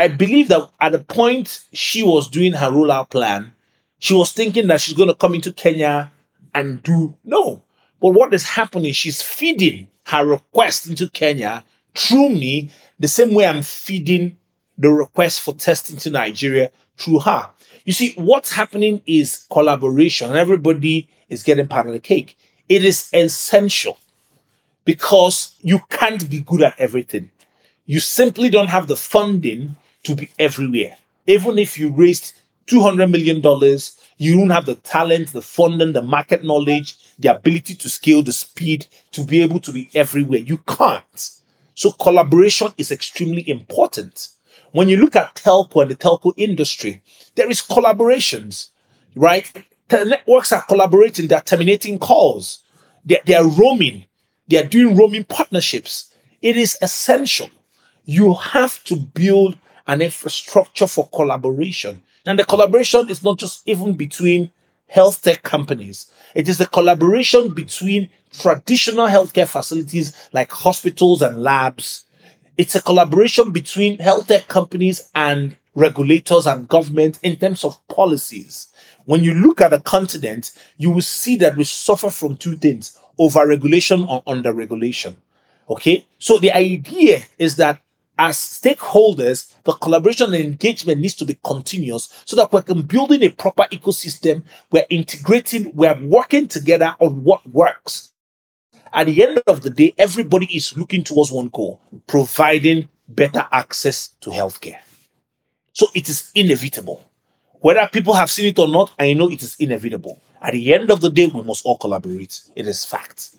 I 0.00 0.08
believe 0.08 0.48
that 0.48 0.66
at 0.80 0.92
the 0.92 1.00
point 1.00 1.60
she 1.74 2.02
was 2.02 2.26
doing 2.26 2.54
her 2.54 2.70
rollout 2.70 3.10
plan, 3.10 3.52
she 3.98 4.14
was 4.14 4.32
thinking 4.32 4.66
that 4.68 4.80
she's 4.80 4.94
going 4.94 5.10
to 5.10 5.14
come 5.14 5.34
into 5.34 5.52
Kenya 5.52 6.10
and 6.54 6.82
do 6.82 7.14
no. 7.22 7.62
But 8.00 8.12
what 8.12 8.32
is 8.32 8.44
happening, 8.44 8.94
she's 8.94 9.20
feeding 9.20 9.88
her 10.06 10.24
request 10.24 10.86
into 10.86 11.10
Kenya 11.10 11.62
through 11.94 12.30
me, 12.30 12.70
the 12.98 13.08
same 13.08 13.34
way 13.34 13.46
I'm 13.46 13.60
feeding 13.60 14.38
the 14.78 14.88
request 14.88 15.42
for 15.42 15.52
testing 15.52 15.98
to 15.98 16.08
Nigeria 16.08 16.70
through 16.96 17.18
her. 17.18 17.50
You 17.84 17.92
see, 17.92 18.14
what's 18.16 18.50
happening 18.50 19.02
is 19.04 19.44
collaboration, 19.50 20.30
and 20.30 20.38
everybody 20.38 21.10
is 21.28 21.42
getting 21.42 21.68
part 21.68 21.86
of 21.86 21.92
the 21.92 22.00
cake. 22.00 22.38
It 22.70 22.86
is 22.86 23.10
essential 23.12 23.98
because 24.86 25.52
you 25.60 25.82
can't 25.90 26.30
be 26.30 26.40
good 26.40 26.62
at 26.62 26.80
everything. 26.80 27.30
You 27.84 28.00
simply 28.00 28.48
don't 28.48 28.68
have 28.68 28.86
the 28.86 28.96
funding 28.96 29.76
to 30.04 30.14
be 30.14 30.30
everywhere. 30.38 30.96
Even 31.26 31.58
if 31.58 31.78
you 31.78 31.90
raised 31.90 32.34
$200 32.66 33.10
million, 33.10 33.36
you 34.18 34.36
don't 34.36 34.50
have 34.50 34.66
the 34.66 34.74
talent, 34.76 35.32
the 35.32 35.42
funding, 35.42 35.92
the 35.92 36.02
market 36.02 36.44
knowledge, 36.44 36.96
the 37.18 37.34
ability 37.34 37.74
to 37.74 37.88
scale, 37.88 38.22
the 38.22 38.32
speed 38.32 38.86
to 39.12 39.24
be 39.24 39.42
able 39.42 39.60
to 39.60 39.72
be 39.72 39.90
everywhere. 39.94 40.40
You 40.40 40.58
can't. 40.58 41.30
So 41.74 41.92
collaboration 41.92 42.68
is 42.78 42.90
extremely 42.90 43.48
important. 43.48 44.28
When 44.72 44.88
you 44.88 44.98
look 44.98 45.16
at 45.16 45.34
telco 45.34 45.82
and 45.82 45.90
the 45.90 45.96
telco 45.96 46.32
industry, 46.36 47.02
there 47.34 47.50
is 47.50 47.60
collaborations, 47.60 48.70
right? 49.16 49.50
The 49.88 50.04
networks 50.04 50.52
are 50.52 50.62
collaborating, 50.62 51.26
they're 51.26 51.40
terminating 51.40 51.98
calls, 51.98 52.62
they're, 53.04 53.20
they're 53.26 53.44
roaming, 53.44 54.04
they're 54.46 54.64
doing 54.64 54.96
roaming 54.96 55.24
partnerships. 55.24 56.10
it 56.42 56.56
is 56.56 56.76
essential. 56.82 57.50
You 58.04 58.34
have 58.34 58.82
to 58.84 58.96
build 58.96 59.58
an 59.86 60.02
infrastructure 60.02 60.86
for 60.86 61.08
collaboration. 61.08 62.02
And 62.26 62.38
the 62.38 62.44
mm. 62.44 62.48
collaboration 62.48 63.08
is 63.08 63.22
not 63.22 63.38
just 63.38 63.66
even 63.66 63.94
between 63.94 64.50
health 64.88 65.22
tech 65.22 65.42
companies, 65.42 66.10
it 66.34 66.48
is 66.48 66.58
the 66.58 66.66
collaboration 66.66 67.54
between 67.54 68.08
traditional 68.32 69.06
healthcare 69.06 69.48
facilities 69.48 70.12
like 70.32 70.50
hospitals 70.50 71.22
and 71.22 71.42
labs. 71.42 72.04
It's 72.56 72.74
a 72.74 72.82
collaboration 72.82 73.52
between 73.52 73.98
health 73.98 74.28
tech 74.28 74.48
companies 74.48 75.08
and 75.14 75.56
regulators 75.74 76.46
and 76.46 76.68
government 76.68 77.18
in 77.22 77.36
terms 77.36 77.64
of 77.64 77.78
policies. 77.88 78.68
When 79.04 79.24
you 79.24 79.34
look 79.34 79.60
at 79.60 79.70
the 79.70 79.80
continent, 79.80 80.52
you 80.76 80.90
will 80.90 81.02
see 81.02 81.36
that 81.36 81.56
we 81.56 81.64
suffer 81.64 82.10
from 82.10 82.36
two 82.36 82.56
things 82.56 82.98
over 83.18 83.46
regulation 83.46 84.04
or 84.04 84.22
under 84.26 84.52
regulation. 84.52 85.16
Okay, 85.68 86.06
so 86.18 86.38
the 86.38 86.52
idea 86.52 87.22
is 87.38 87.56
that 87.56 87.80
as 88.20 88.36
stakeholders, 88.36 89.54
the 89.64 89.72
collaboration 89.72 90.34
and 90.34 90.44
engagement 90.44 91.00
needs 91.00 91.14
to 91.14 91.24
be 91.24 91.38
continuous 91.42 92.22
so 92.26 92.36
that 92.36 92.52
we're 92.52 92.82
building 92.82 93.22
a 93.22 93.30
proper 93.30 93.62
ecosystem. 93.72 94.42
We're 94.70 94.84
integrating, 94.90 95.74
we're 95.74 95.98
working 96.02 96.46
together 96.46 96.94
on 97.00 97.24
what 97.24 97.48
works. 97.48 98.12
At 98.92 99.06
the 99.06 99.22
end 99.26 99.40
of 99.46 99.62
the 99.62 99.70
day, 99.70 99.94
everybody 99.96 100.54
is 100.54 100.76
looking 100.76 101.02
towards 101.02 101.32
one 101.32 101.48
goal 101.48 101.80
providing 102.06 102.90
better 103.08 103.48
access 103.52 104.08
to 104.20 104.28
healthcare. 104.28 104.80
So 105.72 105.86
it 105.94 106.10
is 106.10 106.30
inevitable. 106.34 107.02
Whether 107.60 107.88
people 107.90 108.12
have 108.12 108.30
seen 108.30 108.46
it 108.46 108.58
or 108.58 108.68
not, 108.68 108.92
I 108.98 109.14
know 109.14 109.30
it 109.30 109.42
is 109.42 109.56
inevitable. 109.58 110.20
At 110.42 110.52
the 110.52 110.74
end 110.74 110.90
of 110.90 111.00
the 111.00 111.08
day, 111.08 111.26
we 111.26 111.42
must 111.42 111.64
all 111.64 111.78
collaborate. 111.78 112.42
It 112.54 112.66
is 112.66 112.84
fact. 112.84 113.30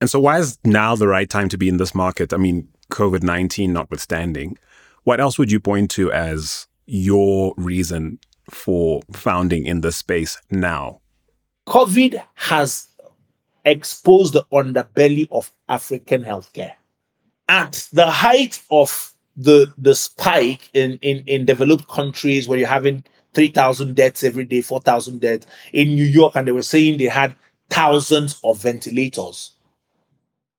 And 0.00 0.08
so, 0.08 0.20
why 0.20 0.38
is 0.38 0.58
now 0.64 0.94
the 0.94 1.08
right 1.08 1.28
time 1.28 1.48
to 1.48 1.56
be 1.56 1.68
in 1.68 1.78
this 1.78 1.94
market? 1.94 2.34
I 2.34 2.36
mean, 2.36 2.68
COVID 2.90 3.22
19 3.22 3.72
notwithstanding, 3.72 4.58
what 5.04 5.20
else 5.20 5.38
would 5.38 5.50
you 5.50 5.60
point 5.60 5.90
to 5.92 6.12
as 6.12 6.66
your 6.86 7.54
reason 7.56 8.18
for 8.50 9.02
founding 9.12 9.66
in 9.66 9.80
this 9.80 9.96
space 9.96 10.38
now? 10.50 11.00
COVID 11.68 12.22
has 12.34 12.88
exposed 13.64 14.32
the 14.32 14.44
underbelly 14.52 15.28
of 15.30 15.50
African 15.68 16.24
healthcare. 16.24 16.72
At 17.48 17.88
the 17.92 18.10
height 18.10 18.62
of 18.70 19.12
the 19.36 19.72
the 19.76 19.94
spike 19.94 20.70
in, 20.72 20.98
in, 21.02 21.22
in 21.26 21.44
developed 21.44 21.88
countries 21.88 22.48
where 22.48 22.58
you're 22.58 22.68
having 22.68 23.04
3,000 23.34 23.94
deaths 23.94 24.24
every 24.24 24.44
day, 24.44 24.62
4,000 24.62 25.20
deaths 25.20 25.46
in 25.72 25.94
New 25.94 26.06
York, 26.06 26.34
and 26.34 26.48
they 26.48 26.52
were 26.52 26.62
saying 26.62 26.96
they 26.96 27.04
had 27.04 27.34
thousands 27.68 28.40
of 28.42 28.58
ventilators. 28.58 29.52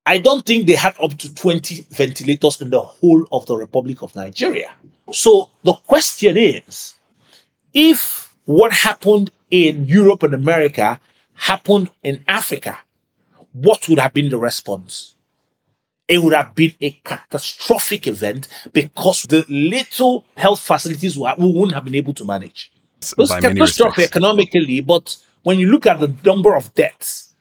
I 0.08 0.16
don't 0.16 0.46
think 0.46 0.66
they 0.66 0.74
had 0.74 0.94
up 1.02 1.18
to 1.18 1.34
20 1.34 1.84
ventilators 1.90 2.62
in 2.62 2.70
the 2.70 2.80
whole 2.80 3.26
of 3.30 3.44
the 3.44 3.54
Republic 3.54 4.00
of 4.00 4.16
Nigeria. 4.16 4.72
So 5.12 5.50
the 5.64 5.74
question 5.74 6.38
is 6.38 6.94
if 7.74 8.32
what 8.46 8.72
happened 8.72 9.30
in 9.50 9.84
Europe 9.84 10.22
and 10.22 10.32
America 10.32 10.98
happened 11.34 11.90
in 12.02 12.24
Africa, 12.26 12.78
what 13.52 13.86
would 13.86 13.98
have 13.98 14.14
been 14.14 14.30
the 14.30 14.38
response? 14.38 15.14
It 16.08 16.22
would 16.22 16.32
have 16.32 16.54
been 16.54 16.72
a 16.80 16.92
catastrophic 17.04 18.06
event 18.06 18.48
because 18.72 19.24
the 19.24 19.44
little 19.50 20.24
health 20.38 20.60
facilities 20.60 21.18
we 21.18 21.30
wouldn't 21.36 21.74
have 21.74 21.84
been 21.84 21.96
able 21.96 22.14
to 22.14 22.24
manage. 22.24 22.72
It 23.02 23.12
was 23.18 23.30
catastrophic 23.30 24.06
economically, 24.06 24.80
but 24.80 25.18
when 25.42 25.58
you 25.58 25.66
look 25.70 25.84
at 25.84 26.00
the 26.00 26.14
number 26.24 26.56
of 26.56 26.72
deaths 26.72 27.34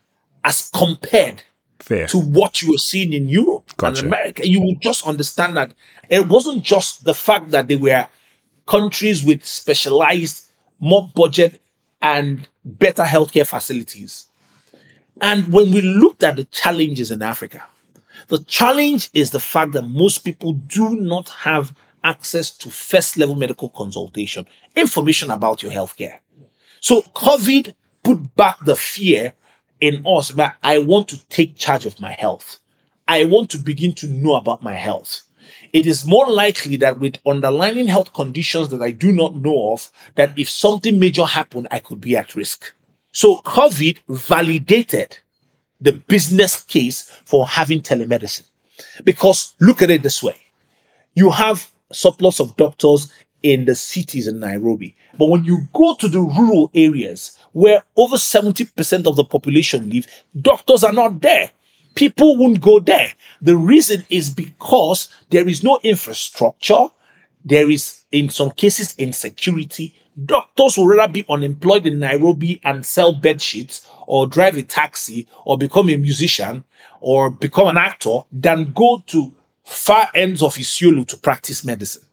as 0.43 0.69
compared 0.73 1.43
Fair. 1.87 2.05
to 2.07 2.17
what 2.17 2.61
you 2.61 2.71
were 2.71 2.77
seeing 2.77 3.13
in 3.13 3.29
Europe 3.29 3.71
gotcha. 3.77 3.99
and 3.99 4.07
America, 4.07 4.45
you 4.45 4.59
will 4.59 4.75
just 4.75 5.07
understand 5.07 5.55
that 5.55 5.71
it 6.09 6.27
wasn't 6.27 6.61
just 6.61 7.05
the 7.05 7.13
fact 7.13 7.51
that 7.51 7.69
they 7.69 7.77
were 7.77 8.05
countries 8.67 9.23
with 9.23 9.45
specialized, 9.45 10.51
more 10.81 11.09
budget, 11.15 11.61
and 12.01 12.45
better 12.65 13.03
healthcare 13.03 13.47
facilities. 13.47 14.25
And 15.21 15.47
when 15.51 15.71
we 15.71 15.81
looked 15.81 16.23
at 16.23 16.35
the 16.35 16.43
challenges 16.45 17.09
in 17.09 17.21
Africa, 17.21 17.63
the 18.27 18.43
challenge 18.43 19.09
is 19.13 19.31
the 19.31 19.39
fact 19.39 19.71
that 19.71 19.83
most 19.83 20.19
people 20.19 20.53
do 20.53 20.97
not 20.97 21.29
have 21.29 21.73
access 22.03 22.51
to 22.51 22.69
first 22.69 23.15
level 23.15 23.35
medical 23.35 23.69
consultation, 23.69 24.45
information 24.75 25.31
about 25.31 25.63
your 25.63 25.71
healthcare. 25.71 26.19
So 26.81 27.01
COVID 27.01 27.73
put 28.03 28.35
back 28.35 28.57
the 28.65 28.75
fear 28.75 29.33
in 29.81 30.03
us 30.05 30.29
that 30.29 30.57
I 30.63 30.79
want 30.79 31.07
to 31.09 31.25
take 31.27 31.55
charge 31.55 31.85
of 31.85 31.99
my 31.99 32.13
health. 32.13 32.59
I 33.07 33.25
want 33.25 33.49
to 33.51 33.57
begin 33.57 33.93
to 33.95 34.07
know 34.07 34.35
about 34.35 34.63
my 34.63 34.73
health. 34.73 35.21
It 35.73 35.85
is 35.85 36.05
more 36.05 36.29
likely 36.29 36.75
that 36.77 36.99
with 36.99 37.17
underlying 37.25 37.87
health 37.87 38.13
conditions 38.13 38.69
that 38.69 38.81
I 38.81 38.91
do 38.91 39.11
not 39.11 39.35
know 39.35 39.71
of, 39.73 39.89
that 40.15 40.37
if 40.37 40.49
something 40.49 40.99
major 40.99 41.25
happened, 41.25 41.67
I 41.71 41.79
could 41.79 42.01
be 42.01 42.17
at 42.17 42.35
risk. 42.35 42.73
So 43.11 43.37
COVID 43.37 43.99
validated 44.09 45.17
the 45.79 45.93
business 45.93 46.63
case 46.63 47.11
for 47.25 47.47
having 47.47 47.81
telemedicine. 47.81 48.45
Because 49.03 49.53
look 49.59 49.81
at 49.81 49.89
it 49.89 50.03
this 50.03 50.21
way 50.21 50.37
you 51.17 51.31
have 51.31 51.71
surplus 51.91 52.39
of 52.39 52.55
doctors 52.57 53.11
in 53.41 53.65
the 53.65 53.73
cities 53.73 54.27
in 54.27 54.39
Nairobi. 54.39 54.95
But 55.17 55.29
when 55.29 55.43
you 55.43 55.67
go 55.73 55.95
to 55.95 56.07
the 56.07 56.21
rural 56.21 56.69
areas 56.75 57.36
where 57.57 57.81
over 57.95 58.17
70% 58.17 59.07
of 59.07 59.15
the 59.15 59.23
population 59.23 59.89
live, 59.89 60.05
doctors 60.41 60.83
are 60.83 60.93
not 60.93 61.19
there. 61.21 61.49
People 61.95 62.37
won't 62.37 62.61
go 62.61 62.79
there. 62.79 63.11
The 63.41 63.57
reason 63.57 64.05
is 64.11 64.29
because 64.29 65.09
there 65.31 65.47
is 65.49 65.63
no 65.63 65.79
infrastructure. 65.81 66.85
There 67.43 67.71
is, 67.71 68.01
in 68.11 68.29
some 68.29 68.51
cases, 68.51 68.93
insecurity. 68.99 69.95
Doctors 70.23 70.77
will 70.77 70.85
rather 70.85 71.11
be 71.11 71.25
unemployed 71.31 71.87
in 71.87 71.97
Nairobi 71.97 72.61
and 72.63 72.85
sell 72.85 73.11
bed 73.11 73.41
sheets 73.41 73.87
or 74.05 74.27
drive 74.27 74.55
a 74.55 74.61
taxi 74.61 75.27
or 75.43 75.57
become 75.57 75.89
a 75.89 75.97
musician 75.97 76.63
or 77.01 77.31
become 77.31 77.69
an 77.69 77.77
actor 77.77 78.19
than 78.31 78.71
go 78.73 79.03
to 79.07 79.33
far 79.63 80.07
ends 80.13 80.43
of 80.43 80.53
Isiolo 80.53 81.07
to 81.07 81.17
practice 81.17 81.65
medicine. 81.65 82.03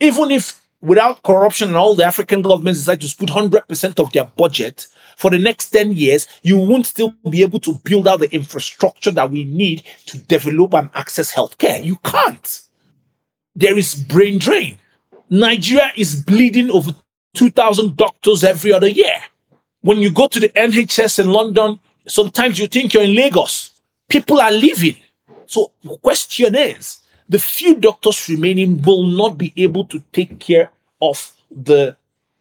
Even 0.00 0.32
if 0.32 0.60
without 0.80 1.22
corruption 1.22 1.68
and 1.68 1.76
all 1.76 1.94
the 1.94 2.04
African 2.04 2.42
governments 2.42 2.80
decide 2.80 3.00
to 3.00 3.16
put 3.16 3.28
100% 3.28 3.98
of 3.98 4.12
their 4.12 4.24
budget 4.24 4.86
for 5.16 5.30
the 5.30 5.38
next 5.38 5.70
10 5.70 5.92
years, 5.92 6.28
you 6.42 6.56
won't 6.56 6.86
still 6.86 7.12
be 7.28 7.42
able 7.42 7.58
to 7.60 7.74
build 7.82 8.06
out 8.06 8.20
the 8.20 8.32
infrastructure 8.32 9.10
that 9.10 9.30
we 9.30 9.44
need 9.44 9.82
to 10.06 10.18
develop 10.18 10.74
and 10.74 10.90
access 10.94 11.32
healthcare. 11.32 11.84
You 11.84 11.96
can't. 12.04 12.60
There 13.56 13.76
is 13.76 13.96
brain 13.96 14.38
drain. 14.38 14.78
Nigeria 15.28 15.90
is 15.96 16.22
bleeding 16.22 16.70
over 16.70 16.94
2,000 17.34 17.96
doctors 17.96 18.44
every 18.44 18.72
other 18.72 18.88
year. 18.88 19.20
When 19.80 19.98
you 19.98 20.10
go 20.10 20.28
to 20.28 20.38
the 20.38 20.50
NHS 20.50 21.18
in 21.18 21.30
London, 21.30 21.80
sometimes 22.06 22.58
you 22.58 22.68
think 22.68 22.94
you're 22.94 23.02
in 23.02 23.16
Lagos. 23.16 23.70
People 24.08 24.40
are 24.40 24.52
leaving. 24.52 24.96
So 25.46 25.72
the 25.82 25.96
question 25.98 26.54
is, 26.54 26.98
the 27.28 27.38
few 27.38 27.74
doctors 27.74 28.28
remaining 28.28 28.82
will 28.82 29.04
not 29.04 29.36
be 29.36 29.52
able 29.56 29.84
to 29.86 30.02
take 30.12 30.38
care 30.38 30.70
of 31.00 31.32
the 31.50 31.96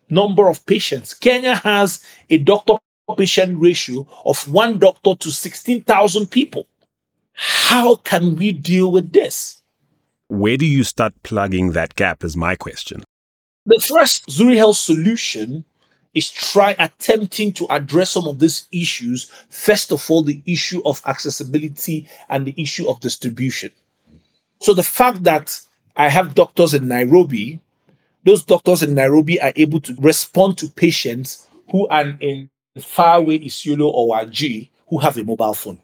number 0.09 0.47
of 0.47 0.65
patients. 0.65 1.13
Kenya 1.13 1.55
has 1.55 2.01
a 2.29 2.37
doctor 2.37 2.75
patient 3.17 3.59
ratio 3.59 4.05
of 4.25 4.47
one 4.51 4.79
doctor 4.79 5.15
to 5.15 5.31
16,000 5.31 6.27
people. 6.27 6.67
How 7.33 7.95
can 7.95 8.35
we 8.35 8.51
deal 8.51 8.91
with 8.91 9.13
this? 9.13 9.61
Where 10.27 10.57
do 10.57 10.65
you 10.65 10.83
start 10.83 11.13
plugging 11.23 11.71
that 11.71 11.95
gap? 11.95 12.23
Is 12.23 12.35
my 12.35 12.55
question. 12.55 13.03
The 13.65 13.79
first 13.79 14.27
Zuri 14.27 14.57
Health 14.57 14.77
solution 14.77 15.63
is 16.13 16.29
try 16.31 16.75
attempting 16.79 17.53
to 17.53 17.67
address 17.69 18.11
some 18.11 18.27
of 18.27 18.39
these 18.39 18.67
issues. 18.71 19.31
First 19.49 19.91
of 19.91 20.09
all, 20.09 20.23
the 20.23 20.41
issue 20.45 20.81
of 20.83 21.01
accessibility 21.05 22.09
and 22.29 22.45
the 22.45 22.55
issue 22.57 22.89
of 22.89 22.99
distribution. 22.99 23.71
So 24.59 24.73
the 24.73 24.83
fact 24.83 25.23
that 25.23 25.59
I 25.95 26.09
have 26.09 26.35
doctors 26.35 26.73
in 26.73 26.87
Nairobi, 26.87 27.59
those 28.23 28.43
doctors 28.43 28.83
in 28.83 28.93
Nairobi 28.93 29.39
are 29.41 29.53
able 29.55 29.79
to 29.81 29.95
respond 29.99 30.57
to 30.59 30.69
patients 30.69 31.47
who 31.71 31.87
are 31.87 32.09
in 32.19 32.49
faraway 32.79 33.39
Isiolo 33.39 33.87
or 33.91 34.15
Wajir 34.15 34.69
who 34.87 34.97
have 34.99 35.17
a 35.17 35.23
mobile 35.23 35.53
phone. 35.53 35.79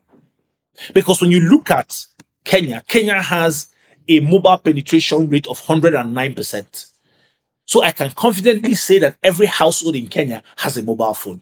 Because 0.94 1.22
when 1.22 1.32
you 1.32 1.40
look 1.42 1.72
at 1.72 2.06
Kenya, 2.44 2.84
Kenya 2.88 3.22
has 3.22 3.68
a 4.08 4.20
mobile 4.20 4.58
penetration 4.58 5.30
rate 5.30 5.48
of 5.48 5.62
109%. 5.62 6.86
So 7.66 7.82
I 7.82 7.92
can 7.92 8.12
confidently 8.12 8.76
say 8.76 9.00
that 9.00 9.16
every 9.24 9.46
household 9.46 9.96
in 9.96 10.08
Kenya 10.08 10.44
has 10.58 10.78
a 10.78 10.84
mobile 10.84 11.14
phone. 11.14 11.42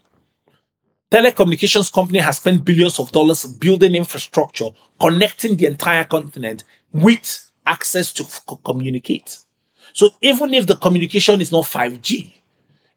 Telecommunications 1.12 1.92
company 1.92 2.20
has 2.20 2.38
spent 2.38 2.64
billions 2.64 3.00
of 3.00 3.12
dollars 3.12 3.46
building 3.46 3.96
infrastructure, 3.96 4.70
connecting 5.00 5.58
the 5.58 5.66
entire 5.66 6.06
continent 6.06 6.64
with 6.94 7.52
access 7.66 8.12
to 8.14 8.26
communicate. 8.64 9.38
So 9.94 10.12
even 10.22 10.54
if 10.54 10.68
the 10.68 10.76
communication 10.76 11.42
is 11.42 11.52
not 11.52 11.66
5G, 11.66 12.34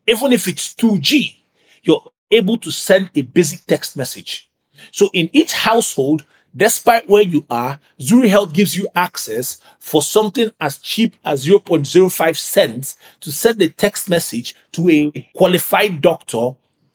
even 0.07 0.33
if 0.33 0.49
it's 0.49 0.75
2G, 0.75 1.37
you're 1.83 2.03
able 2.31 2.59
to 2.59 2.71
send 2.71 3.11
a 3.15 3.23
basic 3.23 3.67
text 3.67 3.97
message. 3.97 4.51
So 4.93 5.11
in 5.13 5.31
each 5.33 5.53
household, 5.53 6.25
Despite 6.57 7.09
where 7.09 7.23
you 7.23 7.45
are, 7.51 7.81
Zuri 7.99 8.29
Health 8.29 8.53
gives 8.53 8.77
you 8.77 8.89
access 8.95 9.61
for 9.81 10.03
something 10.03 10.53
as 10.61 10.79
cheap 10.79 11.17
as 11.25 11.45
0.05 11.45 12.37
cents 12.37 12.97
to 13.21 13.33
send 13.33 13.61
a 13.61 13.69
text 13.69 14.09
message 14.09 14.55
to 14.73 14.89
a 14.89 15.31
qualified 15.35 16.01
doctor 16.01 16.51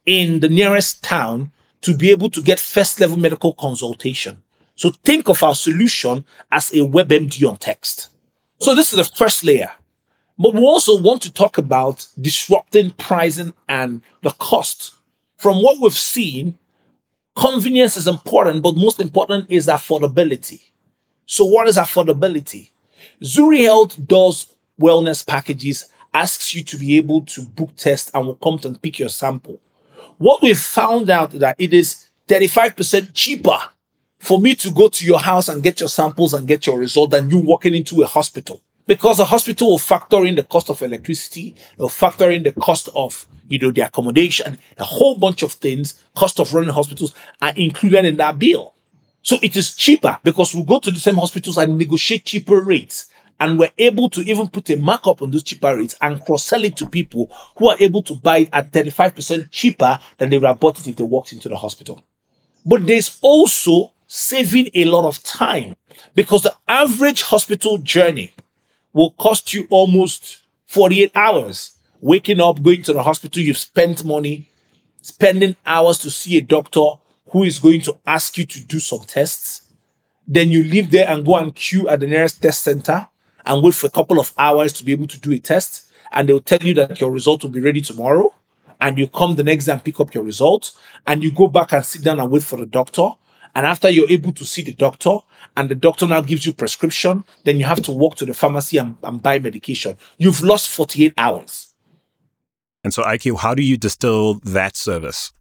in 0.05 0.39
the 0.39 0.47
nearest 0.47 1.03
town 1.03 1.51
to 1.81 1.95
be 1.95 2.09
able 2.09 2.29
to 2.29 2.41
get 2.41 2.57
first 2.57 3.01
level 3.01 3.17
medical 3.17 3.53
consultation. 3.53 4.41
So 4.79 4.91
think 5.03 5.27
of 5.27 5.43
our 5.43 5.55
solution 5.55 6.23
as 6.53 6.71
a 6.71 6.77
WebMD 6.77 7.45
on 7.49 7.57
text. 7.57 8.11
So 8.61 8.73
this 8.73 8.93
is 8.93 8.97
the 8.97 9.13
first 9.13 9.43
layer. 9.43 9.69
But 10.37 10.53
we 10.53 10.61
also 10.61 10.97
want 11.01 11.21
to 11.23 11.33
talk 11.33 11.57
about 11.57 12.07
disrupting 12.21 12.91
pricing 12.91 13.53
and 13.67 14.01
the 14.21 14.31
cost. 14.39 14.93
From 15.35 15.61
what 15.61 15.81
we've 15.81 15.91
seen, 15.91 16.57
convenience 17.35 17.97
is 17.97 18.07
important, 18.07 18.63
but 18.63 18.77
most 18.77 19.01
important 19.01 19.47
is 19.49 19.67
affordability. 19.67 20.61
So, 21.25 21.43
what 21.43 21.67
is 21.67 21.75
affordability? 21.75 22.69
Zuri 23.21 23.63
Health 23.63 23.97
does 24.07 24.47
wellness 24.79 25.27
packages, 25.27 25.89
asks 26.13 26.55
you 26.55 26.63
to 26.63 26.77
be 26.77 26.95
able 26.95 27.23
to 27.23 27.41
book 27.41 27.75
tests 27.75 28.11
and 28.13 28.27
will 28.27 28.35
come 28.35 28.61
and 28.63 28.81
pick 28.81 28.97
your 28.97 29.09
sample. 29.09 29.59
What 30.19 30.41
we 30.41 30.53
found 30.53 31.09
out 31.09 31.31
that 31.31 31.57
it 31.59 31.73
is 31.73 32.07
35% 32.29 33.09
cheaper 33.13 33.59
for 34.19 34.39
me 34.39 34.55
to 34.55 34.71
go 34.71 34.89
to 34.89 35.05
your 35.05 35.19
house 35.19 35.49
and 35.49 35.63
get 35.63 35.79
your 35.79 35.89
samples 35.89 36.33
and 36.33 36.47
get 36.47 36.67
your 36.67 36.77
result 36.77 37.11
than 37.11 37.29
you 37.29 37.37
walking 37.37 37.73
into 37.73 38.01
a 38.01 38.05
hospital. 38.05 38.61
Because 38.85 39.19
a 39.19 39.25
hospital 39.25 39.71
will 39.71 39.77
factor 39.77 40.25
in 40.25 40.35
the 40.35 40.43
cost 40.43 40.69
of 40.69 40.81
electricity, 40.81 41.55
they'll 41.77 41.89
factor 41.89 42.31
in 42.31 42.43
the 42.43 42.53
cost 42.53 42.89
of 42.95 43.27
you 43.49 43.57
know, 43.57 43.71
the 43.71 43.81
accommodation, 43.81 44.57
a 44.77 44.83
whole 44.83 45.17
bunch 45.17 45.41
of 45.41 45.53
things, 45.53 46.01
cost 46.15 46.39
of 46.39 46.53
running 46.53 46.69
hospitals 46.69 47.13
are 47.41 47.53
included 47.55 48.05
in 48.05 48.15
that 48.17 48.39
bill. 48.39 48.75
So 49.21 49.37
it 49.41 49.57
is 49.57 49.75
cheaper 49.75 50.17
because 50.23 50.55
we 50.55 50.63
go 50.63 50.79
to 50.79 50.91
the 50.91 50.99
same 50.99 51.15
hospitals 51.15 51.57
and 51.57 51.77
negotiate 51.77 52.25
cheaper 52.25 52.61
rates. 52.61 53.07
And 53.41 53.57
we're 53.57 53.71
able 53.77 54.09
to 54.11 54.21
even 54.21 54.49
put 54.49 54.69
a 54.69 54.75
markup 54.75 55.21
on 55.21 55.31
those 55.31 55.43
cheaper 55.43 55.75
rates 55.75 55.95
and 56.01 56.23
cross 56.25 56.43
sell 56.43 56.63
it 56.63 56.75
to 56.77 56.87
people 56.87 57.31
who 57.57 57.69
are 57.69 57.77
able 57.79 58.03
to 58.03 58.15
buy 58.15 58.39
it 58.39 58.49
at 58.51 58.71
35% 58.71 59.49
cheaper 59.49 59.99
than 60.17 60.29
they 60.29 60.37
would 60.37 60.47
have 60.47 60.59
bought 60.59 60.79
it 60.79 60.87
if 60.87 60.95
they 60.97 61.03
walked 61.03 61.31
into 61.31 61.49
the 61.49 61.55
hospital. 61.55 62.03
But 62.65 62.85
there's 62.85 63.17
also 63.21 63.93
saving 64.09 64.69
a 64.73 64.85
lot 64.85 65.05
of 65.05 65.21
time 65.23 65.75
because 66.15 66.41
the 66.41 66.55
average 66.67 67.21
hospital 67.21 67.77
journey 67.77 68.33
will 68.91 69.11
cost 69.11 69.53
you 69.53 69.67
almost 69.69 70.39
48 70.67 71.11
hours 71.15 71.79
waking 72.01 72.41
up, 72.41 72.61
going 72.61 72.81
to 72.83 72.93
the 72.93 73.03
hospital, 73.03 73.41
you've 73.41 73.57
spent 73.57 74.03
money, 74.03 74.49
spending 75.01 75.55
hours 75.65 75.99
to 75.99 76.09
see 76.09 76.37
a 76.37 76.41
doctor 76.41 76.85
who 77.29 77.43
is 77.43 77.59
going 77.59 77.81
to 77.81 77.97
ask 78.07 78.37
you 78.37 78.45
to 78.45 78.63
do 78.65 78.79
some 78.79 79.01
tests. 79.01 79.61
Then 80.27 80.49
you 80.49 80.63
leave 80.63 80.91
there 80.91 81.07
and 81.07 81.25
go 81.25 81.35
and 81.37 81.53
queue 81.53 81.87
at 81.87 81.99
the 81.99 82.07
nearest 82.07 82.41
test 82.41 82.63
center 82.63 83.07
and 83.45 83.63
wait 83.63 83.75
for 83.75 83.87
a 83.87 83.91
couple 83.91 84.19
of 84.19 84.33
hours 84.37 84.73
to 84.73 84.83
be 84.83 84.91
able 84.91 85.07
to 85.07 85.19
do 85.19 85.31
a 85.31 85.39
test. 85.39 85.91
And 86.11 86.27
they'll 86.27 86.41
tell 86.41 86.61
you 86.61 86.73
that 86.75 86.99
your 86.99 87.11
result 87.11 87.43
will 87.43 87.51
be 87.51 87.61
ready 87.61 87.81
tomorrow. 87.81 88.33
And 88.81 88.97
you 88.97 89.07
come 89.07 89.35
the 89.35 89.43
next 89.43 89.65
day 89.65 89.73
and 89.73 89.83
pick 89.83 89.99
up 89.99 90.13
your 90.13 90.23
results. 90.23 90.77
And 91.05 91.23
you 91.23 91.31
go 91.31 91.47
back 91.47 91.73
and 91.73 91.85
sit 91.85 92.03
down 92.03 92.19
and 92.19 92.31
wait 92.31 92.43
for 92.43 92.57
the 92.57 92.65
doctor. 92.65 93.09
And 93.55 93.65
after 93.65 93.89
you're 93.89 94.09
able 94.09 94.31
to 94.33 94.45
see 94.45 94.61
the 94.61 94.73
doctor, 94.73 95.17
and 95.57 95.69
the 95.69 95.75
doctor 95.75 96.07
now 96.07 96.21
gives 96.21 96.45
you 96.45 96.53
prescription, 96.53 97.23
then 97.43 97.57
you 97.57 97.65
have 97.65 97.81
to 97.83 97.91
walk 97.91 98.15
to 98.17 98.25
the 98.25 98.33
pharmacy 98.33 98.77
and, 98.77 98.95
and 99.03 99.21
buy 99.21 99.39
medication. 99.39 99.97
You've 100.17 100.41
lost 100.41 100.69
48 100.69 101.13
hours. 101.17 101.73
And 102.83 102.93
so, 102.93 103.09
IK, 103.09 103.37
how 103.37 103.55
do 103.55 103.61
you 103.61 103.77
distill 103.77 104.35
that 104.45 104.77
service? 104.77 105.33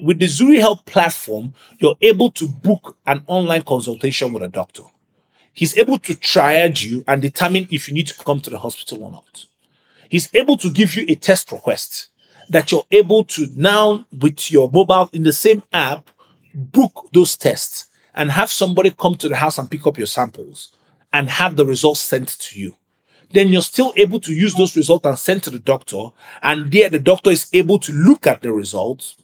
With 0.00 0.20
the 0.20 0.26
Zuri 0.26 0.60
Health 0.60 0.84
platform, 0.86 1.54
you're 1.78 1.96
able 2.00 2.30
to 2.32 2.48
book 2.48 2.96
an 3.06 3.24
online 3.26 3.62
consultation 3.62 4.32
with 4.32 4.42
a 4.42 4.48
doctor. 4.48 4.84
He's 5.52 5.76
able 5.76 5.98
to 5.98 6.14
triage 6.14 6.84
you 6.88 7.04
and 7.08 7.20
determine 7.20 7.66
if 7.70 7.88
you 7.88 7.94
need 7.94 8.06
to 8.06 8.14
come 8.24 8.40
to 8.40 8.50
the 8.50 8.58
hospital 8.58 9.02
or 9.02 9.10
not. 9.10 9.46
He's 10.08 10.32
able 10.34 10.56
to 10.58 10.70
give 10.70 10.94
you 10.94 11.04
a 11.08 11.16
test 11.16 11.50
request 11.50 12.08
that 12.48 12.70
you're 12.70 12.86
able 12.90 13.24
to 13.24 13.48
now, 13.56 14.06
with 14.16 14.50
your 14.50 14.70
mobile 14.70 15.10
in 15.12 15.24
the 15.24 15.32
same 15.32 15.62
app, 15.72 16.08
book 16.58 17.08
those 17.12 17.36
tests 17.36 17.86
and 18.14 18.30
have 18.30 18.50
somebody 18.50 18.90
come 18.90 19.14
to 19.16 19.28
the 19.28 19.36
house 19.36 19.58
and 19.58 19.70
pick 19.70 19.86
up 19.86 19.96
your 19.96 20.06
samples 20.06 20.72
and 21.12 21.30
have 21.30 21.56
the 21.56 21.64
results 21.64 22.00
sent 22.00 22.28
to 22.28 22.58
you. 22.58 22.76
Then 23.30 23.48
you're 23.48 23.62
still 23.62 23.92
able 23.96 24.20
to 24.20 24.32
use 24.32 24.54
those 24.54 24.76
results 24.76 25.06
and 25.06 25.18
send 25.18 25.42
to 25.44 25.50
the 25.50 25.58
doctor. 25.58 26.08
And 26.42 26.72
there, 26.72 26.88
the 26.88 26.98
doctor 26.98 27.30
is 27.30 27.48
able 27.52 27.78
to 27.80 27.92
look 27.92 28.26
at 28.26 28.42
the 28.42 28.52
results 28.52 29.16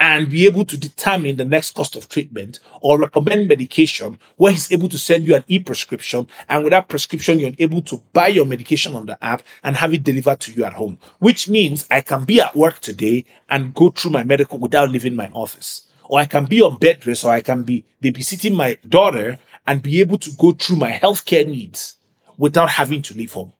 and 0.00 0.28
be 0.28 0.46
able 0.46 0.64
to 0.64 0.76
determine 0.76 1.36
the 1.36 1.44
next 1.44 1.74
cost 1.74 1.94
of 1.94 2.08
treatment 2.08 2.58
or 2.80 2.98
recommend 2.98 3.46
medication 3.46 4.18
where 4.36 4.50
he's 4.50 4.72
able 4.72 4.88
to 4.88 4.98
send 4.98 5.26
you 5.26 5.36
an 5.36 5.44
e-prescription. 5.46 6.26
And 6.48 6.64
with 6.64 6.72
that 6.72 6.88
prescription 6.88 7.38
you're 7.38 7.52
able 7.58 7.82
to 7.82 8.02
buy 8.12 8.28
your 8.28 8.44
medication 8.44 8.96
on 8.96 9.06
the 9.06 9.22
app 9.24 9.42
and 9.62 9.76
have 9.76 9.94
it 9.94 10.02
delivered 10.02 10.40
to 10.40 10.52
you 10.52 10.64
at 10.64 10.72
home 10.72 10.98
which 11.20 11.48
means 11.48 11.86
i 11.90 12.00
can 12.00 12.24
be 12.24 12.40
at 12.40 12.54
work 12.56 12.80
today 12.80 13.24
and 13.50 13.72
go 13.74 13.90
through 13.90 14.10
my 14.10 14.24
medical 14.24 14.58
without 14.58 14.90
leaving 14.90 15.14
my 15.14 15.30
office 15.32 15.82
or 16.08 16.18
i 16.20 16.26
can 16.26 16.44
be 16.44 16.62
on 16.62 16.76
bed 16.78 17.06
rest 17.06 17.24
or 17.24 17.30
i 17.30 17.40
can 17.40 17.62
be 17.62 17.84
babysitting 18.02 18.54
my 18.54 18.76
daughter 18.88 19.38
and 19.66 19.82
be 19.82 20.00
able 20.00 20.18
to 20.18 20.30
go 20.32 20.52
through 20.52 20.76
my 20.76 20.92
healthcare 20.92 21.46
needs 21.46 21.96
without 22.36 22.68
having 22.68 23.02
to 23.02 23.14
leave 23.14 23.32
home. 23.32 23.52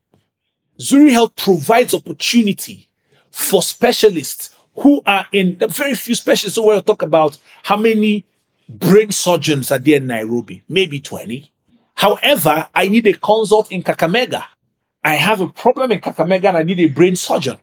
Zuri 0.79 1.13
Health 1.13 1.37
provides 1.37 1.95
opportunity 1.95 2.89
for 3.31 3.63
specialists 3.63 4.51
who 4.77 5.03
are 5.07 5.27
in 5.33 5.57
the 5.59 5.69
very 5.69 5.95
few 5.95 6.15
specialists. 6.15 6.57
So 6.57 6.67
we'll 6.67 6.83
talk 6.83 7.03
about 7.03 7.39
how 7.63 7.77
many 7.77 8.27
brain 8.69 9.13
surgeons 9.13 9.71
are 9.71 9.79
there 9.79 9.97
in 9.97 10.07
Nairobi, 10.09 10.63
maybe 10.69 11.01
20. 11.01 11.51
However, 11.95 12.69
I 12.75 12.89
need 12.89 13.07
a 13.07 13.15
consult 13.15 13.71
in 13.71 13.83
Kakamega. 13.83 14.45
I 15.05 15.15
have 15.15 15.41
a 15.41 15.49
problem 15.49 15.93
in 15.93 16.01
Kakamega 16.01 16.49
and 16.49 16.57
I 16.57 16.63
need 16.65 16.81
a 16.81 16.89
brain 16.89 17.15
surgeon. 17.15 17.59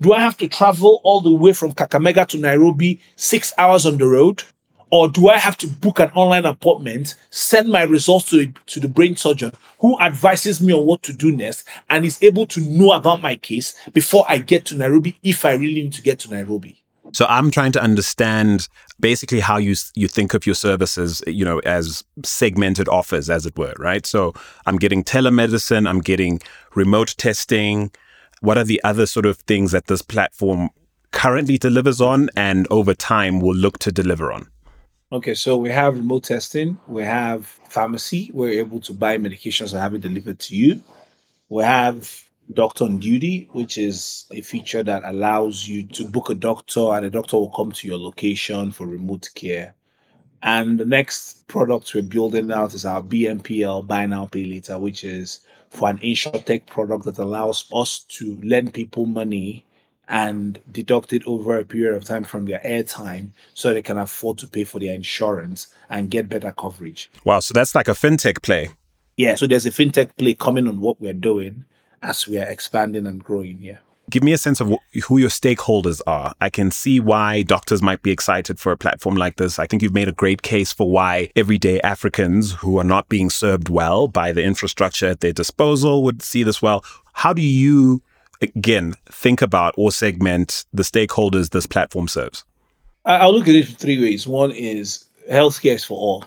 Do 0.00 0.12
I 0.12 0.20
have 0.20 0.36
to 0.36 0.48
travel 0.48 1.00
all 1.02 1.20
the 1.20 1.32
way 1.32 1.52
from 1.52 1.72
Kakamega 1.72 2.26
to 2.28 2.38
Nairobi, 2.38 3.00
six 3.16 3.52
hours 3.58 3.84
on 3.84 3.98
the 3.98 4.06
road? 4.06 4.44
Or 4.90 5.08
do 5.08 5.28
I 5.28 5.38
have 5.38 5.58
to 5.58 5.66
book 5.66 5.98
an 5.98 6.10
online 6.14 6.46
appointment, 6.46 7.16
send 7.30 7.68
my 7.68 7.82
results 7.82 8.30
to, 8.30 8.46
to 8.66 8.80
the 8.80 8.88
brain 8.88 9.16
surgeon 9.16 9.52
who 9.80 9.98
advises 10.00 10.62
me 10.62 10.72
on 10.72 10.86
what 10.86 11.02
to 11.02 11.12
do 11.12 11.30
next 11.30 11.66
and 11.90 12.04
is 12.04 12.22
able 12.22 12.46
to 12.46 12.60
know 12.60 12.92
about 12.92 13.20
my 13.20 13.36
case 13.36 13.74
before 13.92 14.24
I 14.28 14.38
get 14.38 14.64
to 14.66 14.76
Nairobi 14.76 15.18
if 15.22 15.44
I 15.44 15.52
really 15.52 15.82
need 15.82 15.92
to 15.94 16.02
get 16.02 16.20
to 16.20 16.30
Nairobi? 16.30 16.82
So 17.12 17.26
I'm 17.26 17.50
trying 17.50 17.72
to 17.72 17.82
understand 17.82 18.68
basically 19.00 19.40
how 19.40 19.56
you 19.56 19.74
you 19.94 20.08
think 20.08 20.34
of 20.34 20.46
your 20.46 20.54
services, 20.54 21.22
you 21.26 21.44
know, 21.44 21.58
as 21.60 22.04
segmented 22.24 22.88
offers, 22.88 23.30
as 23.30 23.46
it 23.46 23.56
were, 23.56 23.72
right? 23.78 24.04
So 24.04 24.34
I'm 24.66 24.76
getting 24.76 25.02
telemedicine, 25.02 25.88
I'm 25.88 26.00
getting 26.00 26.40
remote 26.74 27.14
testing. 27.16 27.90
What 28.40 28.58
are 28.58 28.64
the 28.64 28.80
other 28.84 29.06
sort 29.06 29.26
of 29.26 29.38
things 29.38 29.72
that 29.72 29.86
this 29.86 30.02
platform 30.02 30.70
currently 31.10 31.58
delivers 31.58 32.00
on 32.00 32.28
and 32.36 32.66
over 32.70 32.94
time 32.94 33.40
will 33.40 33.54
look 33.54 33.78
to 33.78 33.92
deliver 33.92 34.30
on? 34.32 34.48
Okay, 35.10 35.34
so 35.34 35.56
we 35.56 35.70
have 35.70 35.96
remote 35.96 36.24
testing, 36.24 36.78
we 36.86 37.02
have 37.02 37.46
pharmacy, 37.68 38.30
we're 38.34 38.60
able 38.60 38.78
to 38.80 38.92
buy 38.92 39.16
medications 39.16 39.72
and 39.72 39.80
have 39.80 39.94
it 39.94 40.02
delivered 40.02 40.38
to 40.40 40.54
you. 40.54 40.82
We 41.48 41.64
have 41.64 42.24
doctor 42.52 42.84
on 42.84 42.98
duty, 42.98 43.48
which 43.52 43.78
is 43.78 44.26
a 44.30 44.42
feature 44.42 44.82
that 44.82 45.02
allows 45.04 45.66
you 45.66 45.82
to 45.84 46.06
book 46.06 46.30
a 46.30 46.34
doctor 46.34 46.92
and 46.92 47.06
a 47.06 47.10
doctor 47.10 47.36
will 47.36 47.50
come 47.50 47.72
to 47.72 47.88
your 47.88 47.98
location 47.98 48.70
for 48.70 48.86
remote 48.86 49.30
care. 49.34 49.74
And 50.42 50.78
the 50.78 50.84
next 50.84 51.48
product 51.48 51.94
we're 51.94 52.02
building 52.02 52.52
out 52.52 52.74
is 52.74 52.84
our 52.84 53.02
BNPL, 53.02 53.86
Buy 53.86 54.06
Now 54.06 54.26
Pay 54.26 54.44
Later, 54.44 54.78
which 54.78 55.04
is 55.04 55.40
for 55.70 55.88
an 55.88 55.98
insurtech 55.98 56.66
product 56.66 57.04
that 57.04 57.18
allows 57.18 57.66
us 57.72 58.00
to 58.08 58.40
lend 58.42 58.74
people 58.74 59.06
money 59.06 59.64
and 60.08 60.58
deduct 60.72 61.12
it 61.12 61.22
over 61.26 61.58
a 61.58 61.64
period 61.64 61.94
of 61.94 62.04
time 62.04 62.24
from 62.24 62.46
their 62.46 62.60
airtime 62.60 63.30
so 63.54 63.72
they 63.72 63.82
can 63.82 63.98
afford 63.98 64.38
to 64.38 64.46
pay 64.46 64.64
for 64.64 64.78
their 64.78 64.94
insurance 64.94 65.68
and 65.90 66.10
get 66.10 66.28
better 66.28 66.52
coverage. 66.52 67.10
Wow, 67.24 67.40
so 67.40 67.52
that's 67.52 67.74
like 67.74 67.88
a 67.88 67.92
fintech 67.92 68.42
play. 68.42 68.70
Yeah, 69.16 69.34
so 69.34 69.46
there's 69.46 69.66
a 69.66 69.70
fintech 69.70 70.16
play 70.16 70.34
coming 70.34 70.66
on 70.66 70.80
what 70.80 71.00
we're 71.00 71.12
doing 71.12 71.64
as 72.02 72.26
we 72.26 72.38
are 72.38 72.46
expanding 72.46 73.06
and 73.06 73.22
growing 73.22 73.58
here. 73.58 73.80
Give 74.10 74.22
me 74.22 74.32
a 74.32 74.38
sense 74.38 74.60
of 74.60 74.72
who 75.04 75.18
your 75.18 75.28
stakeholders 75.28 76.00
are. 76.06 76.32
I 76.40 76.48
can 76.48 76.70
see 76.70 76.98
why 76.98 77.42
doctors 77.42 77.82
might 77.82 78.02
be 78.02 78.10
excited 78.10 78.58
for 78.58 78.72
a 78.72 78.76
platform 78.76 79.16
like 79.16 79.36
this. 79.36 79.58
I 79.58 79.66
think 79.66 79.82
you've 79.82 79.92
made 79.92 80.08
a 80.08 80.12
great 80.12 80.40
case 80.40 80.72
for 80.72 80.90
why 80.90 81.30
everyday 81.36 81.78
Africans 81.82 82.52
who 82.52 82.78
are 82.78 82.84
not 82.84 83.10
being 83.10 83.28
served 83.28 83.68
well 83.68 84.08
by 84.08 84.32
the 84.32 84.42
infrastructure 84.42 85.08
at 85.08 85.20
their 85.20 85.34
disposal 85.34 86.02
would 86.04 86.22
see 86.22 86.42
this 86.42 86.62
well. 86.62 86.82
How 87.12 87.34
do 87.34 87.42
you 87.42 88.00
again 88.40 88.94
think 89.10 89.42
about 89.42 89.74
or 89.76 89.92
segment 89.92 90.64
the 90.72 90.84
stakeholders 90.84 91.50
this 91.50 91.66
platform 91.66 92.08
serves? 92.08 92.44
I'll 93.04 93.34
look 93.34 93.48
at 93.48 93.54
it 93.54 93.68
three 93.68 94.00
ways. 94.00 94.26
One 94.26 94.52
is 94.52 95.04
healthcare 95.30 95.74
is 95.74 95.84
for 95.84 95.98
all. 95.98 96.24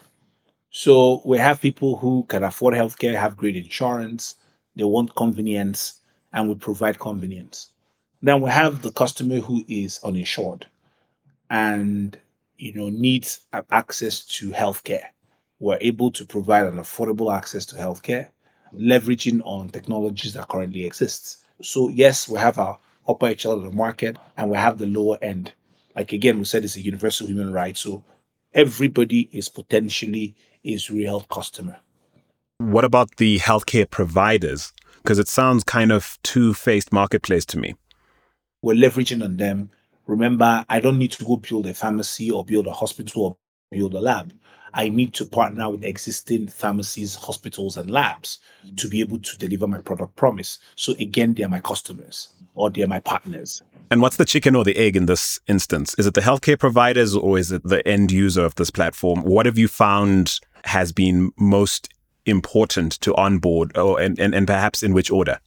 So 0.69 1.23
we 1.25 1.39
have 1.39 1.59
people 1.59 1.97
who 1.97 2.25
can 2.29 2.43
afford 2.43 2.75
healthcare, 2.75 3.19
have 3.19 3.35
great 3.35 3.55
insurance, 3.55 4.35
they 4.75 4.83
want 4.83 5.15
convenience, 5.15 5.99
and 6.31 6.47
we 6.47 6.55
provide 6.55 6.99
convenience. 6.99 7.70
Then 8.21 8.41
we 8.41 8.49
have 8.51 8.81
the 8.81 8.91
customer 8.91 9.39
who 9.39 9.63
is 9.67 9.99
uninsured 10.03 10.67
and 11.49 12.17
you 12.57 12.73
know 12.73 12.89
needs 12.89 13.41
access 13.71 14.23
to 14.25 14.51
healthcare. 14.51 15.05
we're 15.61 15.77
able 15.79 16.09
to 16.11 16.25
provide 16.25 16.65
an 16.65 16.77
affordable 16.77 17.33
access 17.33 17.65
to 17.67 17.75
healthcare, 17.75 18.27
leveraging 18.75 19.41
on 19.45 19.69
technologies 19.69 20.33
that 20.33 20.47
currently 20.47 20.83
exist. 20.83 21.37
So 21.61 21.87
yes, 21.89 22.27
we 22.27 22.39
have 22.39 22.57
our 22.57 22.79
upper 23.07 23.27
echelon 23.27 23.59
of 23.59 23.65
the 23.65 23.71
market 23.71 24.17
and 24.37 24.49
we 24.49 24.57
have 24.57 24.79
the 24.79 24.87
lower 24.87 25.19
end. 25.21 25.53
Like 25.95 26.13
again, 26.13 26.39
we 26.39 26.45
said 26.45 26.63
it's 26.63 26.77
a 26.77 26.81
universal 26.81 27.27
human 27.27 27.53
right. 27.53 27.77
So 27.77 28.03
everybody 28.53 29.29
is 29.31 29.47
potentially 29.49 30.35
Health 30.63 31.27
customer. 31.29 31.77
What 32.59 32.85
about 32.85 33.15
the 33.17 33.39
healthcare 33.39 33.89
providers? 33.89 34.73
Because 35.01 35.17
it 35.17 35.27
sounds 35.27 35.63
kind 35.63 35.91
of 35.91 36.19
two-faced 36.21 36.93
marketplace 36.93 37.45
to 37.47 37.57
me. 37.57 37.73
We're 38.61 38.75
leveraging 38.75 39.23
on 39.23 39.37
them. 39.37 39.71
Remember, 40.05 40.63
I 40.69 40.79
don't 40.79 40.99
need 40.99 41.11
to 41.13 41.25
go 41.25 41.37
build 41.37 41.65
a 41.65 41.73
pharmacy 41.73 42.29
or 42.29 42.45
build 42.45 42.67
a 42.67 42.71
hospital 42.71 43.23
or 43.23 43.37
build 43.71 43.95
a 43.95 43.99
lab. 43.99 44.33
I 44.73 44.89
need 44.89 45.13
to 45.15 45.25
partner 45.25 45.69
with 45.69 45.83
existing 45.83 46.47
pharmacies, 46.47 47.15
hospitals, 47.15 47.75
and 47.75 47.89
labs 47.89 48.39
to 48.77 48.87
be 48.87 49.01
able 49.01 49.19
to 49.19 49.37
deliver 49.37 49.67
my 49.67 49.79
product 49.79 50.15
promise. 50.15 50.59
So 50.75 50.93
again, 50.99 51.33
they're 51.33 51.49
my 51.49 51.59
customers 51.59 52.29
or 52.53 52.69
they're 52.69 52.87
my 52.87 52.99
partners. 52.99 53.63
And 53.89 54.01
what's 54.01 54.17
the 54.17 54.25
chicken 54.25 54.55
or 54.55 54.63
the 54.63 54.77
egg 54.77 54.95
in 54.95 55.07
this 55.07 55.39
instance? 55.47 55.95
Is 55.97 56.05
it 56.05 56.13
the 56.13 56.21
healthcare 56.21 56.57
providers 56.57 57.15
or 57.15 57.37
is 57.37 57.51
it 57.51 57.63
the 57.63 57.85
end 57.87 58.11
user 58.11 58.45
of 58.45 58.55
this 58.55 58.69
platform? 58.69 59.23
What 59.23 59.45
have 59.45 59.57
you 59.57 59.67
found 59.67 60.39
has 60.65 60.91
been 60.91 61.31
most 61.37 61.89
important 62.25 62.93
to 63.01 63.15
onboard 63.15 63.75
or 63.75 63.99
and, 63.99 64.19
and, 64.19 64.35
and 64.35 64.45
perhaps 64.45 64.83
in 64.83 64.93
which 64.93 65.09
order? 65.09 65.39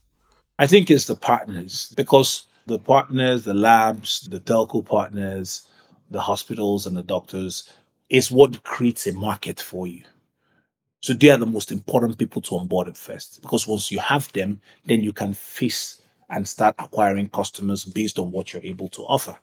I 0.58 0.66
think 0.66 0.90
it's 0.90 1.06
the 1.06 1.16
partners 1.16 1.92
because 1.96 2.44
the 2.66 2.78
partners, 2.78 3.44
the 3.44 3.54
labs, 3.54 4.28
the 4.30 4.40
telco 4.40 4.84
partners, 4.84 5.66
the 6.10 6.20
hospitals 6.20 6.86
and 6.86 6.96
the 6.96 7.02
doctors 7.02 7.70
is 8.08 8.30
what 8.30 8.62
creates 8.62 9.06
a 9.06 9.12
market 9.12 9.60
for 9.60 9.86
you. 9.86 10.02
So 11.02 11.12
they 11.12 11.30
are 11.30 11.36
the 11.36 11.46
most 11.46 11.70
important 11.70 12.18
people 12.18 12.40
to 12.42 12.56
onboard 12.56 12.88
at 12.88 12.96
first 12.96 13.42
because 13.42 13.66
once 13.66 13.90
you 13.90 13.98
have 13.98 14.32
them, 14.32 14.60
then 14.86 15.02
you 15.02 15.12
can 15.12 15.34
face 15.34 16.00
and 16.30 16.48
start 16.48 16.74
acquiring 16.78 17.28
customers 17.28 17.84
based 17.84 18.18
on 18.18 18.30
what 18.30 18.52
you're 18.52 18.62
able 18.62 18.88
to 18.88 19.02
offer. 19.02 19.38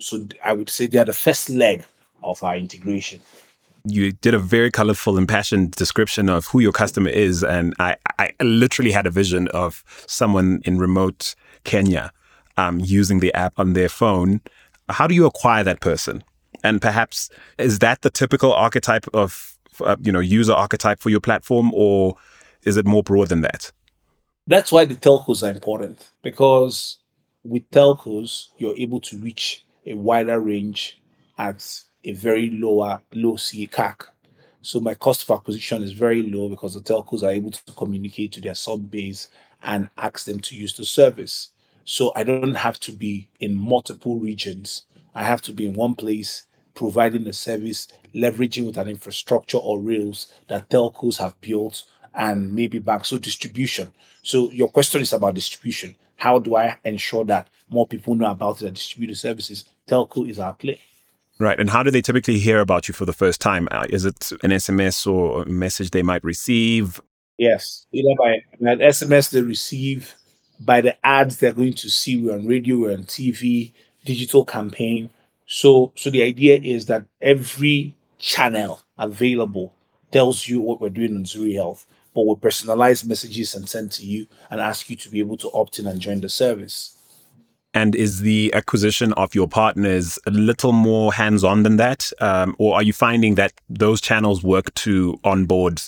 So 0.00 0.26
I 0.44 0.52
would 0.52 0.68
say 0.68 0.86
they 0.86 0.98
are 0.98 1.04
the 1.04 1.12
first 1.12 1.50
leg 1.50 1.84
of 2.22 2.42
our 2.42 2.56
integration. 2.56 3.20
You 3.86 4.12
did 4.12 4.34
a 4.34 4.38
very 4.38 4.70
colorful, 4.70 5.18
impassioned 5.18 5.72
description 5.72 6.28
of 6.28 6.46
who 6.46 6.58
your 6.58 6.72
customer 6.72 7.10
is. 7.10 7.44
And 7.44 7.74
I, 7.78 7.96
I 8.18 8.32
literally 8.42 8.90
had 8.90 9.06
a 9.06 9.10
vision 9.10 9.46
of 9.48 9.84
someone 10.08 10.62
in 10.64 10.78
remote 10.78 11.36
Kenya 11.62 12.10
um, 12.56 12.80
using 12.80 13.20
the 13.20 13.32
app 13.34 13.54
on 13.58 13.72
their 13.72 13.88
phone. 13.88 14.40
How 14.88 15.06
do 15.06 15.14
you 15.14 15.26
acquire 15.26 15.64
that 15.64 15.80
person? 15.80 16.22
And 16.62 16.80
perhaps 16.80 17.30
is 17.58 17.80
that 17.80 18.02
the 18.02 18.10
typical 18.10 18.52
archetype 18.52 19.06
of 19.12 19.56
uh, 19.80 19.96
you 20.00 20.12
know 20.12 20.20
user 20.20 20.52
archetype 20.52 21.00
for 21.00 21.10
your 21.10 21.20
platform, 21.20 21.70
or 21.74 22.16
is 22.62 22.76
it 22.76 22.86
more 22.86 23.02
broad 23.02 23.28
than 23.28 23.42
that? 23.42 23.72
That's 24.46 24.70
why 24.70 24.84
the 24.84 24.94
telcos 24.94 25.42
are 25.42 25.50
important 25.50 26.10
because 26.22 26.98
with 27.44 27.68
telcos 27.70 28.48
you're 28.58 28.76
able 28.76 29.00
to 29.00 29.16
reach 29.18 29.64
a 29.86 29.94
wider 29.94 30.40
range 30.40 31.00
at 31.38 31.82
a 32.04 32.12
very 32.12 32.50
lower 32.50 33.00
low 33.14 33.34
CAC. 33.34 34.06
So 34.62 34.80
my 34.80 34.94
cost 34.94 35.22
of 35.22 35.36
acquisition 35.36 35.82
is 35.82 35.92
very 35.92 36.22
low 36.22 36.48
because 36.48 36.74
the 36.74 36.80
telcos 36.80 37.22
are 37.22 37.30
able 37.30 37.50
to 37.50 37.72
communicate 37.72 38.32
to 38.32 38.40
their 38.40 38.54
sub 38.54 38.90
base 38.90 39.28
and 39.62 39.88
ask 39.96 40.24
them 40.24 40.40
to 40.40 40.56
use 40.56 40.74
the 40.74 40.84
service. 40.84 41.50
So 41.84 42.12
I 42.16 42.24
don't 42.24 42.54
have 42.54 42.80
to 42.80 42.92
be 42.92 43.28
in 43.40 43.56
multiple 43.56 44.18
regions. 44.18 44.86
I 45.14 45.24
have 45.24 45.42
to 45.42 45.52
be 45.52 45.66
in 45.66 45.74
one 45.74 45.94
place 45.94 46.44
providing 46.74 47.26
a 47.26 47.32
service, 47.32 47.88
leveraging 48.14 48.66
with 48.66 48.78
an 48.78 48.88
infrastructure 48.88 49.58
or 49.58 49.78
rails 49.78 50.28
that 50.48 50.68
telcos 50.70 51.18
have 51.18 51.40
built 51.40 51.84
and 52.14 52.52
maybe 52.52 52.78
back. 52.78 53.04
So 53.04 53.18
distribution. 53.18 53.92
So 54.22 54.50
your 54.50 54.68
question 54.68 55.02
is 55.02 55.12
about 55.12 55.34
distribution. 55.34 55.94
How 56.16 56.38
do 56.38 56.56
I 56.56 56.78
ensure 56.84 57.24
that 57.26 57.48
more 57.68 57.86
people 57.86 58.14
know 58.14 58.30
about 58.30 58.58
the 58.58 58.70
distributed 58.70 59.16
services? 59.16 59.64
Telco 59.88 60.28
is 60.28 60.38
our 60.38 60.54
play. 60.54 60.80
Right. 61.38 61.58
And 61.58 61.68
how 61.68 61.82
do 61.82 61.90
they 61.90 62.02
typically 62.02 62.38
hear 62.38 62.60
about 62.60 62.88
you 62.88 62.94
for 62.94 63.04
the 63.04 63.12
first 63.12 63.40
time? 63.40 63.68
Uh, 63.70 63.86
is 63.90 64.04
it 64.04 64.30
an 64.42 64.50
SMS 64.50 65.06
or 65.06 65.42
a 65.42 65.46
message 65.46 65.90
they 65.90 66.02
might 66.02 66.22
receive? 66.22 67.00
Yes. 67.38 67.86
Either 67.92 68.14
by 68.18 68.36
an 68.60 68.78
SMS 68.78 69.30
they 69.30 69.42
receive, 69.42 70.14
by 70.64 70.80
the 70.80 71.04
ads 71.04 71.38
they're 71.38 71.52
going 71.52 71.74
to 71.74 71.90
see. 71.90 72.16
We're 72.16 72.34
on 72.34 72.46
radio, 72.46 72.78
we're 72.78 72.92
on 72.92 73.04
TV, 73.04 73.72
digital 74.04 74.44
campaign. 74.44 75.10
So, 75.46 75.92
so 75.94 76.10
the 76.10 76.22
idea 76.22 76.58
is 76.58 76.86
that 76.86 77.04
every 77.20 77.94
channel 78.18 78.80
available 78.98 79.74
tells 80.10 80.48
you 80.48 80.60
what 80.60 80.80
we're 80.80 80.88
doing 80.88 81.16
on 81.16 81.24
Zuri 81.24 81.54
Health, 81.54 81.86
but 82.14 82.22
we 82.22 82.34
personalize 82.34 83.04
messages 83.04 83.54
and 83.54 83.68
send 83.68 83.92
to 83.92 84.06
you 84.06 84.26
and 84.50 84.60
ask 84.60 84.88
you 84.88 84.96
to 84.96 85.10
be 85.10 85.18
able 85.18 85.36
to 85.38 85.50
opt 85.52 85.78
in 85.78 85.86
and 85.86 86.00
join 86.00 86.20
the 86.20 86.28
service. 86.28 86.96
And 87.74 87.96
is 87.96 88.20
the 88.20 88.54
acquisition 88.54 89.12
of 89.14 89.34
your 89.34 89.48
partners 89.48 90.16
a 90.26 90.30
little 90.30 90.70
more 90.70 91.12
hands 91.12 91.42
on 91.42 91.64
than 91.64 91.76
that? 91.76 92.12
Um, 92.20 92.54
or 92.58 92.76
are 92.76 92.84
you 92.84 92.92
finding 92.92 93.34
that 93.34 93.52
those 93.68 94.00
channels 94.00 94.44
work 94.44 94.72
to 94.74 95.18
onboard 95.24 95.82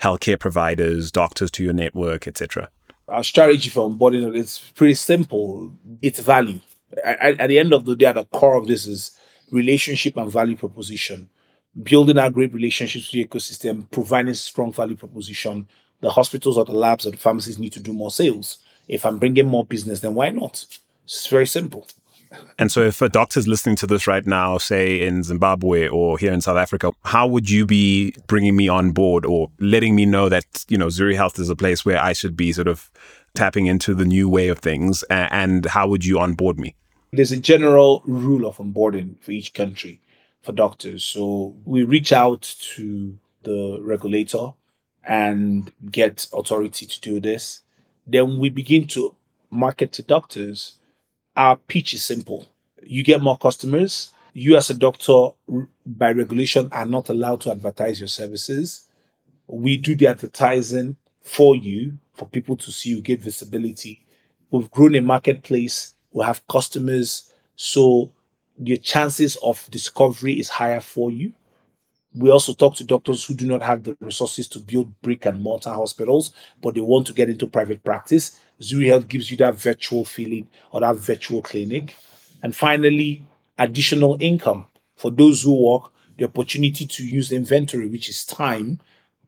healthcare 0.00 0.40
providers, 0.40 1.12
doctors 1.12 1.50
to 1.50 1.62
your 1.62 1.74
network, 1.74 2.26
etc.? 2.26 2.70
Our 3.08 3.24
strategy 3.24 3.70
for 3.70 3.88
onboarding 3.88 4.34
is 4.36 4.60
pretty 4.74 4.94
simple. 4.94 5.72
It's 6.02 6.20
value 6.20 6.60
at, 7.04 7.40
at 7.40 7.48
the 7.48 7.58
end 7.58 7.72
of 7.72 7.84
the 7.84 7.96
day, 7.96 8.06
at 8.06 8.14
the 8.14 8.24
core 8.24 8.56
of 8.56 8.66
this 8.66 8.86
is 8.86 9.12
relationship 9.50 10.16
and 10.16 10.30
value 10.30 10.56
proposition. 10.56 11.28
Building 11.82 12.18
our 12.18 12.30
great 12.30 12.52
relationships 12.52 13.12
with 13.12 13.12
the 13.12 13.24
ecosystem, 13.24 13.90
providing 13.90 14.34
strong 14.34 14.72
value 14.72 14.96
proposition. 14.96 15.68
The 16.00 16.10
hospitals 16.10 16.56
or 16.56 16.64
the 16.64 16.72
labs 16.72 17.06
or 17.06 17.10
the 17.10 17.16
pharmacies 17.16 17.58
need 17.58 17.72
to 17.74 17.80
do 17.80 17.92
more 17.92 18.10
sales. 18.10 18.58
If 18.86 19.04
I'm 19.04 19.18
bringing 19.18 19.46
more 19.46 19.64
business, 19.64 20.00
then 20.00 20.14
why 20.14 20.30
not? 20.30 20.64
It's 21.04 21.26
very 21.26 21.46
simple. 21.46 21.86
And 22.58 22.70
so, 22.70 22.82
if 22.82 23.00
a 23.00 23.08
doctor's 23.08 23.48
listening 23.48 23.76
to 23.76 23.86
this 23.86 24.06
right 24.06 24.26
now, 24.26 24.58
say 24.58 25.00
in 25.00 25.22
Zimbabwe 25.22 25.88
or 25.88 26.18
here 26.18 26.32
in 26.32 26.40
South 26.40 26.56
Africa, 26.56 26.92
how 27.04 27.26
would 27.26 27.48
you 27.48 27.66
be 27.66 28.14
bringing 28.26 28.56
me 28.56 28.68
on 28.68 28.90
board 28.92 29.24
or 29.24 29.50
letting 29.60 29.94
me 29.94 30.06
know 30.06 30.28
that 30.28 30.64
you 30.68 30.76
know 30.76 30.88
Zuri 30.88 31.14
Health 31.14 31.38
is 31.38 31.48
a 31.48 31.56
place 31.56 31.84
where 31.84 32.00
I 32.00 32.12
should 32.12 32.36
be 32.36 32.52
sort 32.52 32.68
of 32.68 32.90
tapping 33.34 33.66
into 33.66 33.94
the 33.94 34.04
new 34.04 34.28
way 34.28 34.48
of 34.48 34.58
things? 34.58 35.02
And 35.10 35.66
how 35.66 35.88
would 35.88 36.04
you 36.04 36.18
onboard 36.18 36.58
me? 36.58 36.74
There's 37.12 37.32
a 37.32 37.38
general 37.38 38.02
rule 38.04 38.46
of 38.46 38.58
onboarding 38.58 39.18
for 39.20 39.32
each 39.32 39.54
country 39.54 40.00
for 40.42 40.52
doctors. 40.52 41.04
So 41.04 41.56
we 41.64 41.84
reach 41.84 42.12
out 42.12 42.42
to 42.76 43.18
the 43.42 43.78
regulator 43.82 44.52
and 45.04 45.72
get 45.90 46.26
authority 46.32 46.86
to 46.86 47.00
do 47.00 47.20
this. 47.20 47.62
Then 48.06 48.38
we 48.38 48.50
begin 48.50 48.86
to 48.88 49.14
market 49.50 49.92
to 49.92 50.02
doctors. 50.02 50.77
Our 51.38 51.56
pitch 51.56 51.94
is 51.94 52.04
simple. 52.04 52.46
You 52.82 53.04
get 53.04 53.22
more 53.22 53.38
customers. 53.38 54.12
You, 54.34 54.56
as 54.56 54.70
a 54.70 54.74
doctor, 54.74 55.28
by 55.86 56.10
regulation, 56.10 56.68
are 56.72 56.84
not 56.84 57.08
allowed 57.08 57.40
to 57.42 57.52
advertise 57.52 58.00
your 58.00 58.08
services. 58.08 58.88
We 59.46 59.76
do 59.76 59.94
the 59.94 60.08
advertising 60.08 60.96
for 61.22 61.54
you, 61.54 61.96
for 62.14 62.26
people 62.28 62.56
to 62.56 62.72
see 62.72 62.90
you, 62.90 63.00
get 63.00 63.20
visibility. 63.20 64.04
We've 64.50 64.70
grown 64.70 64.96
a 64.96 65.00
marketplace 65.00 65.94
we 66.12 66.24
have 66.24 66.46
customers. 66.48 67.32
So 67.56 68.12
your 68.58 68.78
chances 68.78 69.36
of 69.36 69.66
discovery 69.70 70.40
is 70.40 70.48
higher 70.48 70.80
for 70.80 71.10
you. 71.10 71.32
We 72.14 72.30
also 72.30 72.54
talk 72.54 72.74
to 72.76 72.84
doctors 72.84 73.24
who 73.24 73.34
do 73.34 73.46
not 73.46 73.62
have 73.62 73.84
the 73.84 73.96
resources 74.00 74.48
to 74.48 74.58
build 74.58 75.00
brick 75.02 75.26
and 75.26 75.40
mortar 75.40 75.70
hospitals, 75.70 76.32
but 76.60 76.74
they 76.74 76.80
want 76.80 77.06
to 77.06 77.12
get 77.12 77.28
into 77.28 77.46
private 77.46 77.84
practice. 77.84 78.40
Zuri 78.60 78.88
Health 78.88 79.08
gives 79.08 79.30
you 79.30 79.36
that 79.38 79.54
virtual 79.54 80.04
feeling 80.04 80.48
or 80.72 80.80
that 80.80 80.96
virtual 80.96 81.42
clinic. 81.42 81.96
And 82.42 82.54
finally, 82.54 83.22
additional 83.58 84.16
income 84.20 84.66
for 84.96 85.10
those 85.10 85.42
who 85.42 85.54
work, 85.54 85.92
the 86.16 86.24
opportunity 86.24 86.86
to 86.86 87.06
use 87.06 87.30
inventory, 87.30 87.88
which 87.88 88.08
is 88.08 88.24
time, 88.24 88.80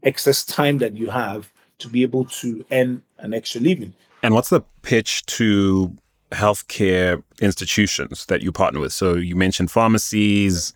excess 0.02 0.44
time 0.44 0.78
that 0.78 0.96
you 0.96 1.10
have 1.10 1.52
to 1.78 1.88
be 1.88 2.02
able 2.02 2.24
to 2.26 2.64
earn 2.72 3.02
an 3.18 3.32
extra 3.32 3.60
living. 3.60 3.94
And 4.22 4.34
what's 4.34 4.50
the 4.50 4.62
pitch 4.82 5.24
to 5.26 5.96
healthcare 6.32 7.22
institutions 7.40 8.26
that 8.26 8.42
you 8.42 8.52
partner 8.52 8.80
with. 8.80 8.92
So 8.92 9.14
you 9.14 9.36
mentioned 9.36 9.70
pharmacies. 9.70 10.74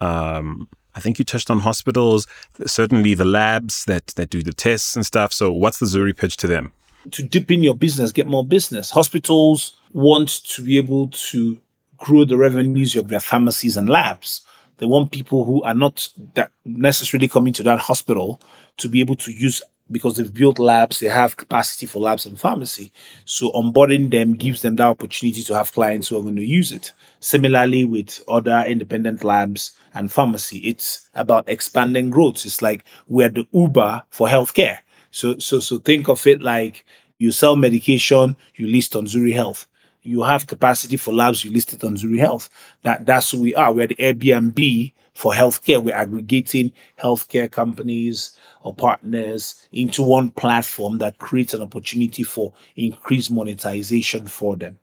Um, 0.00 0.68
I 0.94 1.00
think 1.00 1.18
you 1.18 1.24
touched 1.24 1.50
on 1.50 1.60
hospitals. 1.60 2.26
Certainly 2.66 3.14
the 3.14 3.24
labs 3.24 3.84
that 3.84 4.08
that 4.16 4.30
do 4.30 4.42
the 4.42 4.52
tests 4.52 4.96
and 4.96 5.04
stuff. 5.04 5.32
So 5.32 5.52
what's 5.52 5.78
the 5.78 5.86
Zuri 5.86 6.16
pitch 6.16 6.36
to 6.38 6.46
them? 6.46 6.72
To 7.10 7.22
dip 7.22 7.50
in 7.50 7.62
your 7.62 7.74
business, 7.74 8.12
get 8.12 8.26
more 8.26 8.44
business. 8.44 8.90
Hospitals 8.90 9.76
want 9.92 10.44
to 10.44 10.62
be 10.62 10.78
able 10.78 11.08
to 11.08 11.58
grow 11.98 12.24
the 12.24 12.36
revenues 12.36 12.96
of 12.96 13.08
their 13.08 13.20
pharmacies 13.20 13.76
and 13.76 13.88
labs. 13.88 14.42
They 14.78 14.86
want 14.86 15.12
people 15.12 15.44
who 15.44 15.62
are 15.62 15.74
not 15.74 16.08
that 16.34 16.50
necessarily 16.64 17.28
coming 17.28 17.52
to 17.54 17.62
that 17.62 17.78
hospital 17.78 18.40
to 18.78 18.88
be 18.88 19.00
able 19.00 19.16
to 19.16 19.32
use 19.32 19.62
because 19.90 20.16
they've 20.16 20.34
built 20.34 20.58
labs, 20.58 20.98
they 20.98 21.06
have 21.06 21.36
capacity 21.36 21.86
for 21.86 22.00
labs 22.00 22.26
and 22.26 22.38
pharmacy. 22.38 22.92
So 23.24 23.52
onboarding 23.52 24.10
them 24.10 24.34
gives 24.34 24.62
them 24.62 24.76
that 24.76 24.88
opportunity 24.88 25.42
to 25.44 25.54
have 25.54 25.72
clients 25.72 26.08
who 26.08 26.18
are 26.18 26.22
going 26.22 26.36
to 26.36 26.44
use 26.44 26.72
it. 26.72 26.92
Similarly, 27.20 27.84
with 27.84 28.20
other 28.26 28.64
independent 28.66 29.22
labs 29.22 29.72
and 29.94 30.10
pharmacy, 30.10 30.58
it's 30.58 31.08
about 31.14 31.48
expanding 31.48 32.10
growth. 32.10 32.44
It's 32.44 32.62
like 32.62 32.84
we're 33.06 33.28
the 33.28 33.46
Uber 33.52 34.02
for 34.10 34.26
healthcare. 34.26 34.78
So, 35.16 35.38
so, 35.38 35.60
so 35.60 35.78
think 35.78 36.10
of 36.10 36.26
it 36.26 36.42
like 36.42 36.84
you 37.16 37.32
sell 37.32 37.56
medication, 37.56 38.36
you 38.56 38.66
list 38.66 38.94
on 38.94 39.06
Zuri 39.06 39.32
Health. 39.32 39.66
You 40.02 40.22
have 40.22 40.46
capacity 40.46 40.98
for 40.98 41.14
labs, 41.14 41.42
you 41.42 41.50
list 41.50 41.72
it 41.72 41.82
on 41.84 41.96
Zuri 41.96 42.18
Health. 42.18 42.50
That 42.82 43.06
that's 43.06 43.30
who 43.30 43.40
we 43.40 43.54
are. 43.54 43.72
We're 43.72 43.86
the 43.86 43.94
Airbnb 43.94 44.92
for 45.14 45.32
healthcare. 45.32 45.82
We're 45.82 45.94
aggregating 45.94 46.70
healthcare 47.00 47.50
companies 47.50 48.36
or 48.60 48.74
partners 48.74 49.54
into 49.72 50.02
one 50.02 50.32
platform 50.32 50.98
that 50.98 51.16
creates 51.16 51.54
an 51.54 51.62
opportunity 51.62 52.22
for 52.22 52.52
increased 52.76 53.30
monetization 53.30 54.26
for 54.26 54.54
them. 54.54 54.78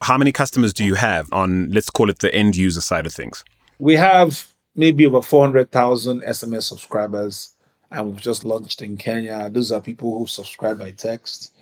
How 0.00 0.16
many 0.16 0.30
customers 0.30 0.72
do 0.72 0.84
you 0.84 0.94
have 0.94 1.28
on, 1.32 1.72
let's 1.72 1.90
call 1.90 2.08
it 2.08 2.20
the 2.20 2.32
end 2.32 2.54
user 2.54 2.80
side 2.80 3.04
of 3.04 3.12
things? 3.12 3.42
We 3.80 3.96
have 3.96 4.46
maybe 4.76 5.06
over 5.06 5.20
400,000 5.22 6.22
SMS 6.22 6.62
subscribers, 6.62 7.56
and 7.92 8.06
we've 8.06 8.20
just 8.20 8.44
launched 8.44 8.82
in 8.82 8.96
Kenya. 8.96 9.48
Those 9.50 9.72
are 9.72 9.80
people 9.80 10.18
who 10.18 10.26
subscribe 10.26 10.78
by 10.78 10.92
text. 10.92 11.52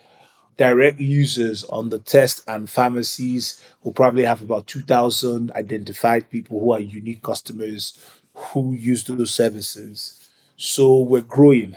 Direct 0.56 1.00
users 1.00 1.64
on 1.64 1.88
the 1.88 1.98
test 1.98 2.42
and 2.46 2.68
pharmacies 2.68 3.62
will 3.82 3.92
probably 3.92 4.24
have 4.24 4.42
about 4.42 4.66
2,000 4.66 5.52
identified 5.52 6.28
people 6.30 6.60
who 6.60 6.72
are 6.72 6.80
unique 6.80 7.22
customers 7.22 7.98
who 8.34 8.72
use 8.74 9.04
those 9.04 9.32
services. 9.32 10.28
So 10.56 11.00
we're 11.00 11.22
growing. 11.22 11.76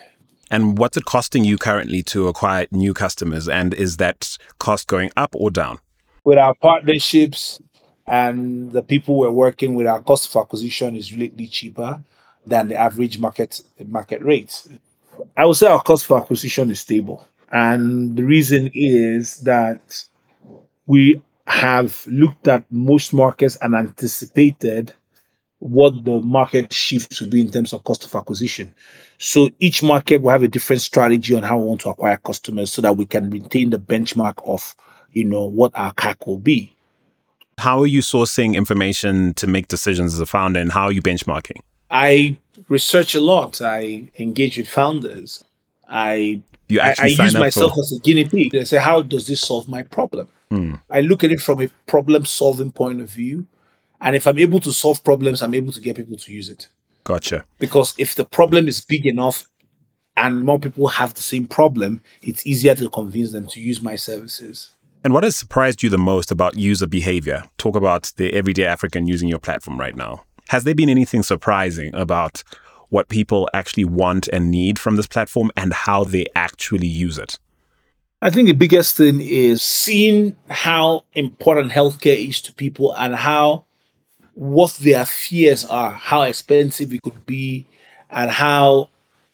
And 0.51 0.77
what's 0.77 0.97
it 0.97 1.05
costing 1.05 1.45
you 1.45 1.57
currently 1.57 2.03
to 2.03 2.27
acquire 2.27 2.67
new 2.71 2.93
customers? 2.93 3.47
And 3.47 3.73
is 3.73 3.97
that 3.97 4.37
cost 4.59 4.87
going 4.87 5.11
up 5.15 5.33
or 5.33 5.49
down? 5.49 5.79
with 6.23 6.37
our 6.37 6.55
partnerships 6.55 7.61
and 8.07 8.71
the 8.71 8.81
people 8.81 9.17
we're 9.17 9.31
working 9.31 9.75
with, 9.75 9.87
our 9.87 10.01
cost 10.01 10.29
of 10.29 10.41
acquisition 10.41 10.95
is 10.95 11.13
really 11.13 11.47
cheaper 11.47 12.01
than 12.45 12.67
the 12.67 12.75
average 12.75 13.19
market 13.19 13.62
market 13.88 14.21
rate. 14.21 14.67
I 15.38 15.45
would 15.45 15.56
say 15.56 15.67
our 15.67 15.82
cost 15.82 16.06
for 16.06 16.17
acquisition 16.17 16.71
is 16.71 16.79
stable. 16.79 17.27
And 17.51 18.15
the 18.15 18.23
reason 18.23 18.71
is 18.73 19.38
that 19.41 20.03
we 20.88 21.21
have 21.45 22.06
looked 22.08 22.47
at 22.47 22.63
most 22.71 23.13
markets 23.13 23.58
and 23.62 23.75
anticipated 23.75 24.93
what 25.60 26.03
the 26.03 26.19
market 26.21 26.73
shifts 26.73 27.21
will 27.21 27.29
be 27.29 27.41
in 27.41 27.51
terms 27.51 27.71
of 27.71 27.84
cost 27.84 28.06
of 28.06 28.15
acquisition. 28.15 28.73
So 29.19 29.49
each 29.60 29.84
market 29.84 30.21
will 30.21 30.32
have 30.32 30.43
a 30.43 30.47
different 30.47 30.82
strategy 30.82 31.36
on 31.36 31.43
how 31.43 31.58
we 31.58 31.65
want 31.65 31.82
to 31.82 31.89
acquire 31.89 32.17
customers 32.17 32.73
so 32.73 32.82
that 32.82 32.97
we 32.97 33.06
can 33.06 33.29
maintain 33.29 33.69
the 33.69 33.79
benchmark 33.79 34.34
of 34.45 34.75
you 35.13 35.23
know, 35.23 35.45
what 35.45 35.71
our 35.75 35.93
CAC 35.93 36.27
will 36.27 36.39
be. 36.39 36.75
How 37.60 37.79
are 37.82 37.88
you 37.88 38.01
sourcing 38.01 38.56
information 38.56 39.34
to 39.36 39.47
make 39.47 39.67
decisions 39.67 40.13
as 40.13 40.19
a 40.19 40.25
founder 40.25 40.60
and 40.60 40.71
how 40.71 40.86
are 40.86 40.91
you 40.91 41.01
benchmarking? 41.01 41.60
I 41.93 42.38
research 42.69 43.13
a 43.15 43.21
lot. 43.21 43.62
I 43.62 44.10
engage 44.17 44.58
with 44.58 44.67
founders. 44.67 45.43
I 45.88 46.41
you 46.67 46.79
actually 46.79 47.15
I, 47.17 47.21
I 47.21 47.25
use 47.25 47.34
myself 47.36 47.75
for... 47.75 47.79
as 47.82 47.91
a 47.93 47.99
guinea 47.99 48.25
pig. 48.25 48.56
I 48.56 48.63
say, 48.63 48.77
how 48.77 49.03
does 49.03 49.27
this 49.27 49.41
solve 49.41 49.69
my 49.69 49.84
problem? 49.84 50.27
Hmm. 50.49 50.75
I 50.89 51.01
look 51.01 51.23
at 51.23 51.32
it 51.32 51.39
from 51.39 51.62
a 51.62 51.69
problem 51.86 52.25
solving 52.25 52.71
point 52.71 52.99
of 52.99 53.10
view. 53.10 53.45
And 54.01 54.15
if 54.15 54.27
I'm 54.27 54.39
able 54.39 54.60
to 54.62 54.73
solve 54.73 55.03
problems, 55.03 55.41
I'm 55.41 55.53
able 55.53 55.71
to 55.71 55.79
get 55.79 55.95
people 55.95 56.17
to 56.17 56.34
use 56.34 56.49
it. 56.49 56.67
Gotcha. 57.03 57.45
Because 57.60 57.93
if 57.97 58.15
the 58.15 58.25
problem 58.25 58.67
is 58.67 58.82
big 58.82 59.06
enough 59.06 59.45
and 60.17 60.43
more 60.43 60.60
people 60.60 60.88
have 60.88 61.13
the 61.13 61.21
same 61.21 61.47
problem, 61.47 62.01
it's 62.21 62.45
easier 62.45 62.75
to 62.75 62.89
convince 62.89 63.32
them 63.32 63.47
to 63.47 63.62
use 63.62 63.82
my 63.82 63.95
services. 63.95 64.71
And 65.03 65.13
what 65.13 65.23
has 65.23 65.36
surprised 65.36 65.84
you 65.84 65.89
the 65.89 65.97
most 65.97 66.32
about 66.32 66.58
user 66.58 66.88
behavior? 66.88 67.43
Talk 67.58 67.75
about 67.75 68.12
the 68.17 68.34
everyday 68.34 68.65
African 68.65 69.06
using 69.06 69.29
your 69.29 69.39
platform 69.39 69.79
right 69.79 69.95
now. 69.95 70.23
Has 70.49 70.63
there 70.63 70.75
been 70.75 70.89
anything 70.89 71.23
surprising 71.23 71.93
about 71.95 72.43
what 72.89 73.10
people 73.10 73.49
actually 73.53 73.86
want 73.86 74.27
and 74.27 74.51
need 74.51 74.77
from 74.77 74.95
this 74.95 75.08
platform 75.08 75.51
and 75.58 75.73
how 75.73 76.03
they 76.03 76.25
actually 76.36 76.88
use 76.88 77.17
it? 77.17 77.39
I 78.21 78.29
think 78.29 78.47
the 78.47 78.53
biggest 78.53 78.95
thing 78.95 79.19
is 79.19 79.62
seeing 79.62 80.36
how 80.49 81.03
important 81.13 81.71
healthcare 81.71 82.29
is 82.29 82.41
to 82.43 82.53
people 82.53 82.95
and 82.95 83.15
how 83.15 83.65
what 84.36 84.73
their 84.75 85.06
fears 85.06 85.65
are, 85.65 85.91
how 85.91 86.21
expensive 86.21 86.93
it 86.93 87.01
could 87.01 87.25
be, 87.25 87.67
and 88.10 88.32
how 88.32 88.89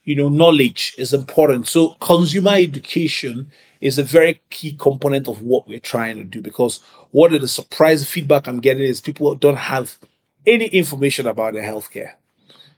you 0.06 0.16
know 0.16 0.30
knowledge 0.30 0.96
is 0.98 1.14
important. 1.14 1.68
So 1.68 1.90
consumer 2.02 2.54
education 2.54 3.52
is 3.82 4.00
a 4.00 4.04
very 4.04 4.42
key 4.50 4.74
component 4.74 5.28
of 5.28 5.42
what 5.42 5.68
we're 5.68 5.80
trying 5.80 6.18
to 6.18 6.24
do 6.24 6.42
because 6.42 6.80
what 7.12 7.32
are 7.32 7.40
the 7.40 7.48
surprise 7.48 8.10
feedback 8.10 8.48
I'm 8.48 8.60
getting 8.60 8.84
is 8.84 9.02
people 9.02 9.36
don't 9.36 9.56
have 9.56 9.98
any 10.46 10.66
information 10.66 11.28
about 11.28 11.54
their 11.54 11.64
healthcare. 11.64 12.14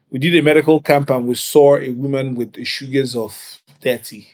We 0.09 0.19
did 0.19 0.35
a 0.35 0.41
medical 0.41 0.81
camp 0.81 1.09
and 1.09 1.27
we 1.27 1.35
saw 1.35 1.77
a 1.77 1.89
woman 1.91 2.35
with 2.35 2.53
the 2.53 2.65
sugars 2.65 3.15
of 3.15 3.33
30 3.81 4.27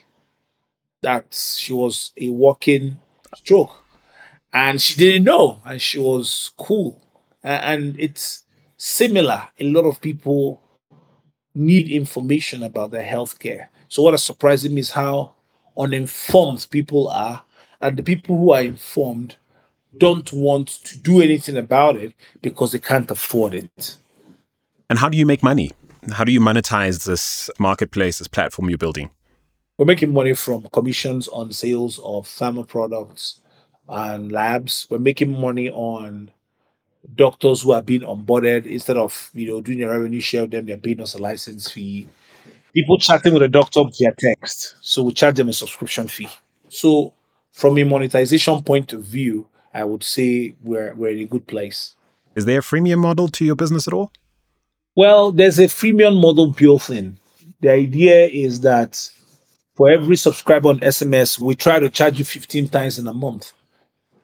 that 1.02 1.34
she 1.34 1.74
was 1.74 2.12
a 2.18 2.30
walking 2.30 3.00
stroke. 3.36 3.84
And 4.52 4.82
she 4.82 4.96
didn't 4.96 5.26
know 5.26 5.62
and 5.66 5.82
she 5.82 6.00
was 6.00 6.52
cool. 6.58 7.02
And 7.44 8.00
it's 8.00 8.44
similar. 8.78 9.48
A 9.60 9.63
lot 9.66 9.86
of 9.86 10.02
people 10.02 10.62
need 11.54 11.90
information 11.90 12.63
about 12.63 12.92
their 12.92 13.06
healthcare. 13.06 13.68
So 13.88 14.02
what 14.04 14.13
is 14.13 14.24
surprising 14.24 14.74
me 14.74 14.82
is 14.82 14.92
how 14.92 15.34
uninformed 15.78 16.68
people 16.72 17.08
are, 17.08 17.44
and 17.80 17.96
the 17.96 18.04
people 18.04 18.38
who 18.38 18.52
are 18.52 18.62
informed 18.62 19.38
don't 19.97 20.32
want 20.34 20.67
to 20.86 20.97
do 20.97 21.21
anything 21.21 21.58
about 21.58 21.95
it 21.95 22.13
because 22.41 22.71
they 22.71 22.80
can't 22.80 23.10
afford 23.10 23.54
it. 23.54 23.97
And 24.89 25.00
how 25.00 25.10
do 25.10 25.17
you 25.17 25.26
make 25.26 25.43
money? 25.43 25.71
How 26.12 26.23
do 26.23 26.32
you 26.32 26.39
monetize 26.39 27.06
this 27.06 27.50
marketplace, 27.60 28.19
this 28.19 28.28
platform 28.28 28.69
you're 28.69 28.78
building? 28.78 29.10
We're 29.78 29.86
making 29.86 30.13
money 30.13 30.34
from 30.34 30.67
commissions 30.71 31.28
on 31.28 31.52
sales 31.52 32.00
of 32.00 32.28
pharma 32.28 32.67
products 32.67 33.41
and 33.88 34.32
labs. 34.32 34.88
We're 34.89 35.00
making 35.00 35.39
money 35.39 35.69
on 35.69 36.32
doctors 37.15 37.62
who 37.62 37.71
are 37.71 37.82
being 37.82 38.02
onboarded 38.02 38.65
instead 38.65 38.97
of 38.97 39.30
you 39.34 39.47
know 39.47 39.62
doing 39.62 39.84
a 39.84 39.89
revenue 39.89 40.19
share 40.19 40.41
with 40.41 40.52
them, 40.52 40.65
they're 40.65 40.78
paying 40.78 41.02
us 41.02 41.13
a 41.13 41.19
license 41.19 41.71
fee 41.71 42.08
people 42.78 43.00
chatting 43.00 43.34
with 43.34 43.41
a 43.41 43.47
doctor 43.47 43.82
via 43.97 44.13
text. 44.19 44.76
So 44.82 45.02
we 45.02 45.12
charge 45.12 45.38
them 45.38 45.50
a 45.50 45.54
subscription 45.54 46.08
fee. 46.08 46.30
So 46.69 47.12
from 47.52 47.76
a 47.80 47.84
monetization 47.84 48.62
point 48.62 48.93
of 48.93 49.02
view, 49.02 49.47
I 49.78 49.84
would 49.84 50.04
say 50.04 50.56
we're 50.63 50.94
we're 50.96 51.12
in 51.12 51.20
a 51.20 51.26
good 51.26 51.46
place. 51.46 51.96
Is 52.36 52.46
there 52.46 52.60
a 52.60 52.63
freemium 52.63 53.00
model 53.00 53.28
to 53.28 53.46
your 53.46 53.56
business 53.56 53.88
at 53.88 53.94
all? 53.94 54.12
Well, 54.96 55.32
there's 55.32 55.60
a 55.60 55.68
freemium 55.68 56.20
model 56.20 56.48
built 56.52 56.90
in. 56.90 57.18
The 57.62 57.70
idea 57.70 58.28
is 58.28 58.62
that 58.62 59.10
for 59.76 59.90
every 59.92 60.16
subscriber 60.16 60.70
on 60.70 60.80
SMS, 60.80 61.40
we 61.40 61.56
try 61.56 61.80
to 61.80 61.90
charge 61.90 62.18
you 62.18 62.26
15 62.26 62.70
times 62.70 62.98
in 62.98 63.08
a 63.08 63.13
month. 63.13 63.54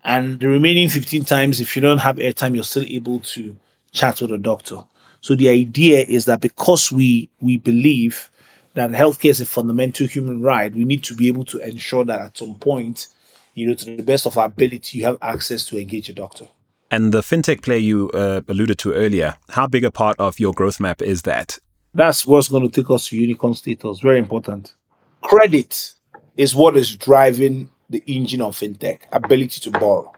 And 0.04 0.40
the 0.40 0.48
remaining 0.48 0.90
15 0.90 1.24
times, 1.26 1.62
if 1.62 1.76
you 1.76 1.82
don't 1.82 2.00
have 2.00 2.16
airtime, 2.16 2.56
you're 2.56 2.64
still 2.64 2.86
able 2.88 3.20
to 3.20 3.56
chat 3.92 4.20
with 4.22 4.32
a 4.32 4.40
doctor. 4.40 4.84
So 5.22 5.36
the 5.36 5.50
idea 5.50 6.04
is 6.10 6.26
that 6.26 6.42
because 6.42 6.92
we 6.92 7.30
we 7.42 7.58
believe 7.58 8.32
that 8.74 8.90
healthcare 8.90 9.30
is 9.30 9.42
a 9.42 9.46
fundamental 9.46 10.08
human 10.08 10.42
right, 10.42 10.74
we 10.74 10.84
need 10.84 11.04
to 11.04 11.16
be 11.16 11.28
able 11.28 11.46
to 11.46 11.60
ensure 11.60 12.04
that 12.06 12.22
at 12.22 12.38
some 12.38 12.56
point, 12.56 13.08
you 13.54 13.68
know, 13.68 13.74
to 13.74 13.86
the 13.96 14.04
best 14.04 14.26
of 14.26 14.38
our 14.38 14.46
ability, 14.46 15.00
you 15.00 15.06
have 15.06 15.18
access 15.22 15.66
to 15.68 15.80
engage 15.80 16.10
a 16.10 16.14
doctor. 16.14 16.48
And 16.92 17.12
the 17.12 17.22
fintech 17.22 17.62
play 17.62 17.80
you 17.80 18.10
uh, 18.12 18.42
alluded 18.48 18.78
to 18.80 18.94
earlier, 18.94 19.36
how 19.50 19.68
big 19.68 19.84
a 19.84 19.92
part 19.92 20.16
of 20.20 20.40
your 20.40 20.54
growth 20.54 20.80
map 20.80 21.02
is 21.02 21.24
that? 21.24 21.58
That's 21.94 22.26
what's 22.26 22.50
going 22.50 22.70
to 22.70 22.82
take 22.82 22.90
us 22.90 23.08
to 23.10 23.18
unicorn 23.18 23.54
status. 23.54 24.00
Very 24.00 24.20
important. 24.20 24.74
Credit 25.22 25.94
is 26.38 26.56
what 26.56 26.76
is 26.78 26.96
driving 26.96 27.70
the 27.90 28.04
engine 28.08 28.42
of 28.42 28.58
fintech, 28.58 29.02
ability 29.12 29.60
to 29.62 29.72
borrow. 29.72 30.12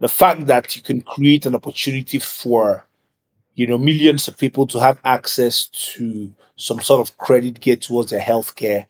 The 0.00 0.08
fact 0.08 0.46
that 0.46 0.76
you 0.76 0.82
can 0.82 1.00
create 1.00 1.46
an 1.46 1.54
opportunity 1.54 2.18
for, 2.18 2.86
you 3.54 3.66
know, 3.66 3.78
millions 3.78 4.28
of 4.28 4.36
people 4.36 4.66
to 4.68 4.78
have 4.78 4.98
access 5.04 5.66
to 5.66 6.32
some 6.56 6.80
sort 6.80 7.00
of 7.00 7.16
credit 7.18 7.60
geared 7.60 7.82
towards 7.82 8.10
their 8.10 8.20
healthcare, 8.20 8.86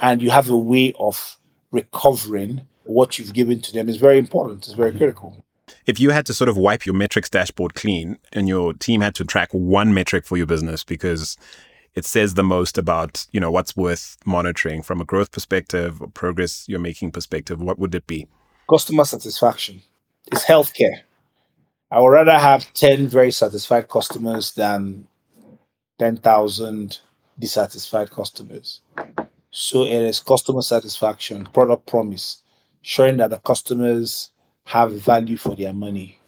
and 0.00 0.20
you 0.20 0.30
have 0.30 0.50
a 0.50 0.56
way 0.56 0.92
of 0.98 1.38
recovering 1.70 2.66
what 2.84 3.18
you've 3.18 3.32
given 3.32 3.60
to 3.60 3.72
them 3.72 3.88
is 3.88 3.96
very 3.96 4.18
important. 4.18 4.66
It's 4.66 4.74
very 4.74 4.90
mm-hmm. 4.90 4.98
critical. 4.98 5.44
If 5.86 5.98
you 5.98 6.10
had 6.10 6.26
to 6.26 6.34
sort 6.34 6.48
of 6.48 6.56
wipe 6.56 6.86
your 6.86 6.94
metrics 6.94 7.30
dashboard 7.30 7.74
clean 7.74 8.18
and 8.32 8.48
your 8.48 8.72
team 8.74 9.00
had 9.00 9.14
to 9.16 9.24
track 9.24 9.48
one 9.52 9.94
metric 9.94 10.24
for 10.24 10.36
your 10.36 10.46
business 10.46 10.84
because 10.84 11.36
it 11.94 12.04
says 12.04 12.34
the 12.34 12.42
most 12.42 12.78
about, 12.78 13.26
you 13.32 13.40
know, 13.40 13.50
what's 13.50 13.76
worth 13.76 14.16
monitoring 14.24 14.82
from 14.82 15.00
a 15.00 15.04
growth 15.04 15.30
perspective 15.30 16.00
or 16.00 16.08
progress 16.08 16.64
you're 16.68 16.78
making 16.78 17.12
perspective, 17.12 17.60
what 17.60 17.78
would 17.78 17.94
it 17.94 18.06
be? 18.06 18.26
Customer 18.68 19.04
satisfaction. 19.04 19.82
It's 20.30 20.44
healthcare. 20.44 21.00
I 21.90 22.00
would 22.00 22.08
rather 22.08 22.38
have 22.38 22.72
10 22.72 23.08
very 23.08 23.30
satisfied 23.30 23.88
customers 23.88 24.52
than 24.52 25.06
10,000 25.98 26.98
dissatisfied 27.38 28.10
customers. 28.10 28.80
So 29.50 29.84
it 29.84 29.92
is 29.92 30.20
customer 30.20 30.62
satisfaction, 30.62 31.46
product 31.52 31.86
promise, 31.86 32.42
showing 32.82 33.16
that 33.18 33.30
the 33.30 33.38
customers 33.38 34.30
have 34.64 34.92
value 34.92 35.36
for 35.36 35.56
their 35.56 35.72
money. 35.72 36.18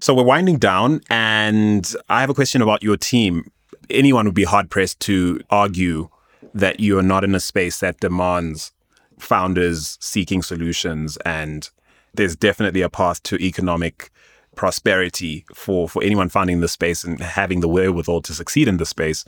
So 0.00 0.14
we're 0.14 0.24
winding 0.24 0.58
down, 0.58 1.00
and 1.10 1.92
I 2.08 2.20
have 2.20 2.30
a 2.30 2.34
question 2.34 2.62
about 2.62 2.82
your 2.82 2.96
team. 2.96 3.50
Anyone 3.88 4.26
would 4.26 4.34
be 4.34 4.44
hard 4.44 4.70
pressed 4.70 5.00
to 5.00 5.40
argue 5.50 6.08
that 6.54 6.80
you 6.80 6.98
are 6.98 7.02
not 7.02 7.24
in 7.24 7.34
a 7.34 7.40
space 7.40 7.80
that 7.80 8.00
demands 8.00 8.72
founders 9.18 9.98
seeking 10.00 10.42
solutions 10.42 11.18
and 11.26 11.68
there's 12.14 12.34
definitely 12.34 12.82
a 12.82 12.88
path 12.88 13.22
to 13.24 13.36
economic 13.36 14.10
prosperity 14.56 15.44
for, 15.54 15.88
for 15.88 16.02
anyone 16.02 16.28
founding 16.28 16.60
the 16.60 16.68
space 16.68 17.04
and 17.04 17.20
having 17.20 17.60
the 17.60 17.68
wherewithal 17.68 18.22
to 18.22 18.34
succeed 18.34 18.66
in 18.68 18.78
the 18.78 18.86
space. 18.86 19.24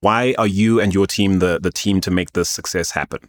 Why 0.00 0.34
are 0.38 0.46
you 0.46 0.80
and 0.80 0.94
your 0.94 1.06
team 1.06 1.38
the, 1.38 1.58
the 1.60 1.72
team 1.72 2.00
to 2.02 2.10
make 2.10 2.32
this 2.32 2.48
success 2.48 2.90
happen? 2.90 3.28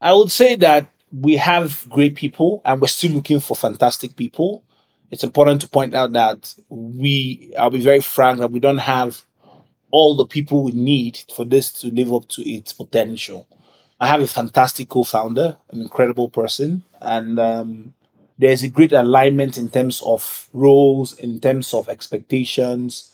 I 0.00 0.12
would 0.12 0.32
say 0.32 0.56
that 0.56 0.88
we 1.12 1.36
have 1.36 1.86
great 1.88 2.14
people 2.14 2.62
and 2.64 2.80
we're 2.80 2.88
still 2.88 3.12
looking 3.12 3.40
for 3.40 3.56
fantastic 3.56 4.16
people. 4.16 4.64
It's 5.10 5.24
important 5.24 5.60
to 5.60 5.68
point 5.68 5.94
out 5.94 6.12
that 6.12 6.54
we, 6.68 7.52
I'll 7.58 7.70
be 7.70 7.82
very 7.82 8.00
frank, 8.00 8.38
that 8.38 8.50
we 8.50 8.60
don't 8.60 8.78
have 8.78 9.22
all 9.90 10.16
the 10.16 10.26
people 10.26 10.64
we 10.64 10.72
need 10.72 11.20
for 11.36 11.44
this 11.44 11.70
to 11.72 11.88
live 11.88 12.12
up 12.12 12.26
to 12.28 12.50
its 12.50 12.72
potential. 12.72 13.46
I 14.00 14.06
have 14.06 14.22
a 14.22 14.26
fantastic 14.26 14.88
co-founder, 14.88 15.56
an 15.70 15.80
incredible 15.80 16.28
person, 16.28 16.82
and 17.00 17.38
um, 17.38 17.94
there's 18.38 18.62
a 18.62 18.68
great 18.68 18.92
alignment 18.92 19.58
in 19.58 19.68
terms 19.68 20.02
of 20.02 20.48
roles, 20.52 21.12
in 21.18 21.38
terms 21.38 21.72
of 21.74 21.88
expectations, 21.88 23.12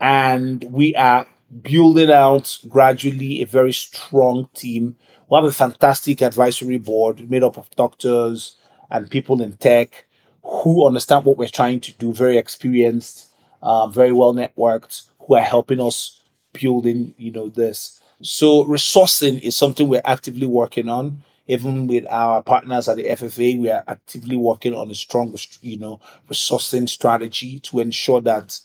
and 0.00 0.64
we 0.64 0.96
are 0.96 1.26
building 1.62 2.10
out 2.10 2.58
gradually 2.68 3.42
a 3.42 3.46
very 3.46 3.72
strong 3.72 4.48
team. 4.54 4.96
We 5.28 5.34
have 5.34 5.44
a 5.44 5.52
fantastic 5.52 6.22
advisory 6.22 6.78
board 6.78 7.28
made 7.28 7.42
up 7.42 7.58
of 7.58 7.68
doctors 7.70 8.56
and 8.90 9.10
people 9.10 9.42
in 9.42 9.56
tech 9.56 10.06
who 10.44 10.86
understand 10.86 11.24
what 11.24 11.36
we're 11.36 11.48
trying 11.48 11.80
to 11.80 11.92
do, 11.94 12.12
very 12.12 12.38
experienced, 12.38 13.32
uh, 13.60 13.88
very 13.88 14.12
well 14.12 14.32
networked, 14.32 15.08
who 15.18 15.34
are 15.34 15.42
helping 15.42 15.80
us 15.80 16.20
building, 16.52 17.12
you 17.18 17.32
know, 17.32 17.48
this. 17.48 18.00
So 18.22 18.64
resourcing 18.64 19.40
is 19.40 19.56
something 19.56 19.88
we're 19.88 20.00
actively 20.04 20.46
working 20.46 20.88
on. 20.88 21.24
Even 21.48 21.86
with 21.88 22.04
our 22.08 22.42
partners 22.42 22.88
at 22.88 22.96
the 22.96 23.04
FFA, 23.04 23.60
we 23.60 23.70
are 23.70 23.82
actively 23.88 24.36
working 24.36 24.74
on 24.74 24.90
a 24.90 24.94
strong, 24.94 25.36
you 25.60 25.78
know, 25.78 26.00
resourcing 26.30 26.88
strategy 26.88 27.58
to 27.60 27.80
ensure 27.80 28.20
that 28.20 28.58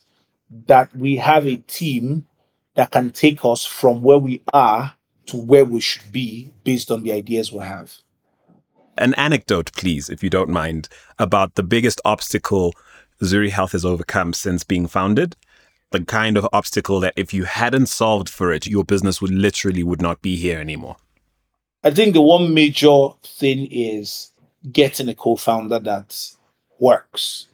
that 0.67 0.95
we 0.95 1.15
have 1.15 1.47
a 1.47 1.57
team 1.57 2.25
that 2.75 2.91
can 2.91 3.09
take 3.09 3.43
us 3.45 3.65
from 3.65 4.01
where 4.01 4.17
we 4.17 4.41
are 4.53 4.93
to 5.27 5.37
where 5.37 5.65
we 5.65 5.79
should 5.79 6.11
be 6.11 6.51
based 6.63 6.91
on 6.91 7.03
the 7.03 7.11
ideas 7.11 7.51
we 7.51 7.59
have. 7.59 7.93
An 8.97 9.13
anecdote, 9.15 9.71
please, 9.73 10.09
if 10.09 10.23
you 10.23 10.29
don't 10.29 10.49
mind, 10.49 10.89
about 11.17 11.55
the 11.55 11.63
biggest 11.63 12.01
obstacle 12.03 12.73
Zuri 13.21 13.49
Health 13.49 13.71
has 13.71 13.85
overcome 13.85 14.33
since 14.33 14.63
being 14.63 14.87
founded 14.87 15.35
the 15.91 16.03
kind 16.03 16.37
of 16.37 16.47
obstacle 16.51 16.99
that 17.01 17.13
if 17.15 17.33
you 17.33 17.43
hadn't 17.43 17.87
solved 17.87 18.29
for 18.29 18.51
it, 18.51 18.65
your 18.65 18.83
business 18.83 19.21
would 19.21 19.31
literally 19.31 19.83
would 19.83 20.01
not 20.01 20.21
be 20.21 20.35
here 20.37 20.59
anymore? 20.59 20.95
I 21.83 21.91
think 21.91 22.13
the 22.13 22.21
one 22.21 22.53
major 22.53 23.09
thing 23.23 23.67
is 23.69 24.31
getting 24.71 25.09
a 25.09 25.15
co-founder 25.15 25.79
that 25.79 26.17
works. 26.79 27.47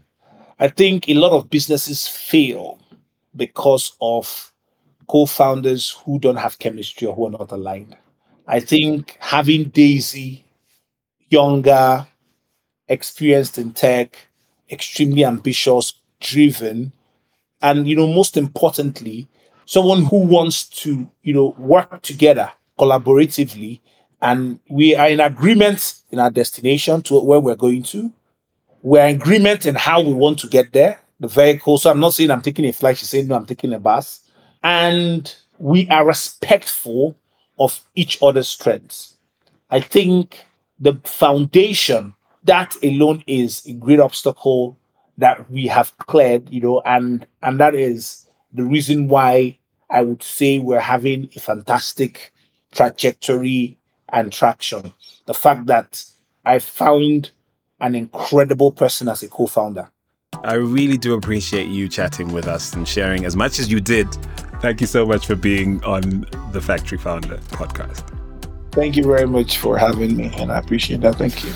I 0.60 0.68
think 0.68 1.10
a 1.10 1.14
lot 1.16 1.32
of 1.32 1.50
businesses 1.50 2.08
fail 2.08 2.80
because 3.36 3.94
of 4.02 4.52
co-founders 5.08 5.92
who 6.06 6.20
don't 6.20 6.38
have 6.38 6.60
chemistry 6.60 7.08
or 7.08 7.16
who 7.16 7.28
are 7.28 7.32
not 7.32 7.52
aligned. 7.52 7.96
I 8.48 8.60
think 8.60 9.18
having 9.20 9.66
Daisy, 9.70 10.46
younger, 11.30 12.08
experienced 12.88 13.58
in 13.58 13.74
tech, 13.74 14.18
extremely 14.70 15.26
ambitious, 15.26 15.94
driven, 16.20 16.94
and 17.62 17.88
you 17.88 17.96
know 17.96 18.08
most 18.08 18.38
importantly 18.38 19.28
someone 19.66 20.06
who 20.06 20.20
wants 20.20 20.66
to 20.66 21.10
you 21.24 21.34
know 21.34 21.56
work 21.58 22.02
together 22.02 22.52
collaboratively 22.80 23.80
and 24.22 24.60
we 24.70 24.96
are 24.96 25.10
in 25.10 25.20
agreement 25.20 25.96
in 26.12 26.20
our 26.20 26.32
destination 26.32 27.02
to 27.02 27.20
where 27.20 27.40
we're 27.40 27.56
going 27.56 27.84
to. 27.84 28.12
We're 28.82 29.06
in 29.08 29.16
agreement 29.16 29.66
in 29.66 29.76
how 29.76 30.02
we 30.02 30.14
want 30.14 30.40
to 30.40 30.48
get 30.48 30.72
there 30.74 31.02
the 31.20 31.28
vehicle. 31.28 31.78
So 31.78 31.90
i'm 31.92 32.00
not 32.00 32.14
saying 32.14 32.32
i'm 32.32 32.42
taking 32.42 32.66
a 32.66 32.72
flight 32.72 32.98
she's 32.98 33.10
saying 33.10 33.28
no 33.28 33.36
i'm 33.36 33.46
taking 33.46 33.74
a 33.74 33.80
bus 33.80 34.22
and 34.64 35.36
we 35.58 35.88
are 35.90 36.06
respectful 36.06 37.16
of 37.60 37.82
each 37.96 38.18
other's 38.22 38.48
strengths 38.48 39.18
i 39.70 39.80
think 39.80 40.46
the 40.80 40.94
foundation 41.04 42.14
that 42.44 42.76
alone 42.84 43.24
is 43.28 43.66
a 43.66 43.74
great 43.74 44.00
obstacle 44.00 44.78
that 45.18 45.50
we 45.52 45.68
have 45.68 45.96
cleared, 45.98 46.50
you 46.50 46.62
know, 46.62 46.82
and 46.86 47.26
and 47.44 47.60
that 47.60 47.76
is 47.76 48.26
the 48.54 48.64
reason 48.64 49.08
why 49.08 49.58
I 49.90 50.02
would 50.02 50.24
say 50.24 50.60
we're 50.60 50.80
having 50.80 51.30
a 51.36 51.40
fantastic 51.40 52.34
trajectory 52.72 53.78
and 54.10 54.32
traction. 54.32 54.94
The 55.26 55.34
fact 55.34 55.66
that 55.68 56.04
I 56.46 56.60
found 56.60 57.32
an 57.80 57.96
incredible 57.96 58.72
person 58.72 59.08
as 59.08 59.24
a 59.24 59.28
co-founder. 59.28 59.90
I 60.44 60.54
really 60.54 60.98
do 60.98 61.14
appreciate 61.14 61.68
you 61.68 61.88
chatting 61.88 62.32
with 62.32 62.48
us 62.48 62.74
and 62.74 62.88
sharing 62.88 63.26
as 63.26 63.36
much 63.36 63.60
as 63.60 63.72
you 63.72 63.80
did. 63.80 64.08
Thank 64.62 64.82
you 64.82 64.88
so 64.88 65.06
much 65.06 65.28
for 65.28 65.36
being 65.36 65.84
on 65.84 66.26
the 66.52 66.62
Factory 66.62 66.98
Founder 66.98 67.38
podcast. 67.50 68.04
Thank 68.72 68.96
you 68.96 69.04
very 69.04 69.28
much 69.28 69.58
for 69.58 69.78
having 69.78 70.16
me, 70.18 70.32
and 70.38 70.52
I 70.52 70.60
appreciate 70.60 71.02
that. 71.02 71.16
Thank 71.16 71.44
you. 71.44 71.52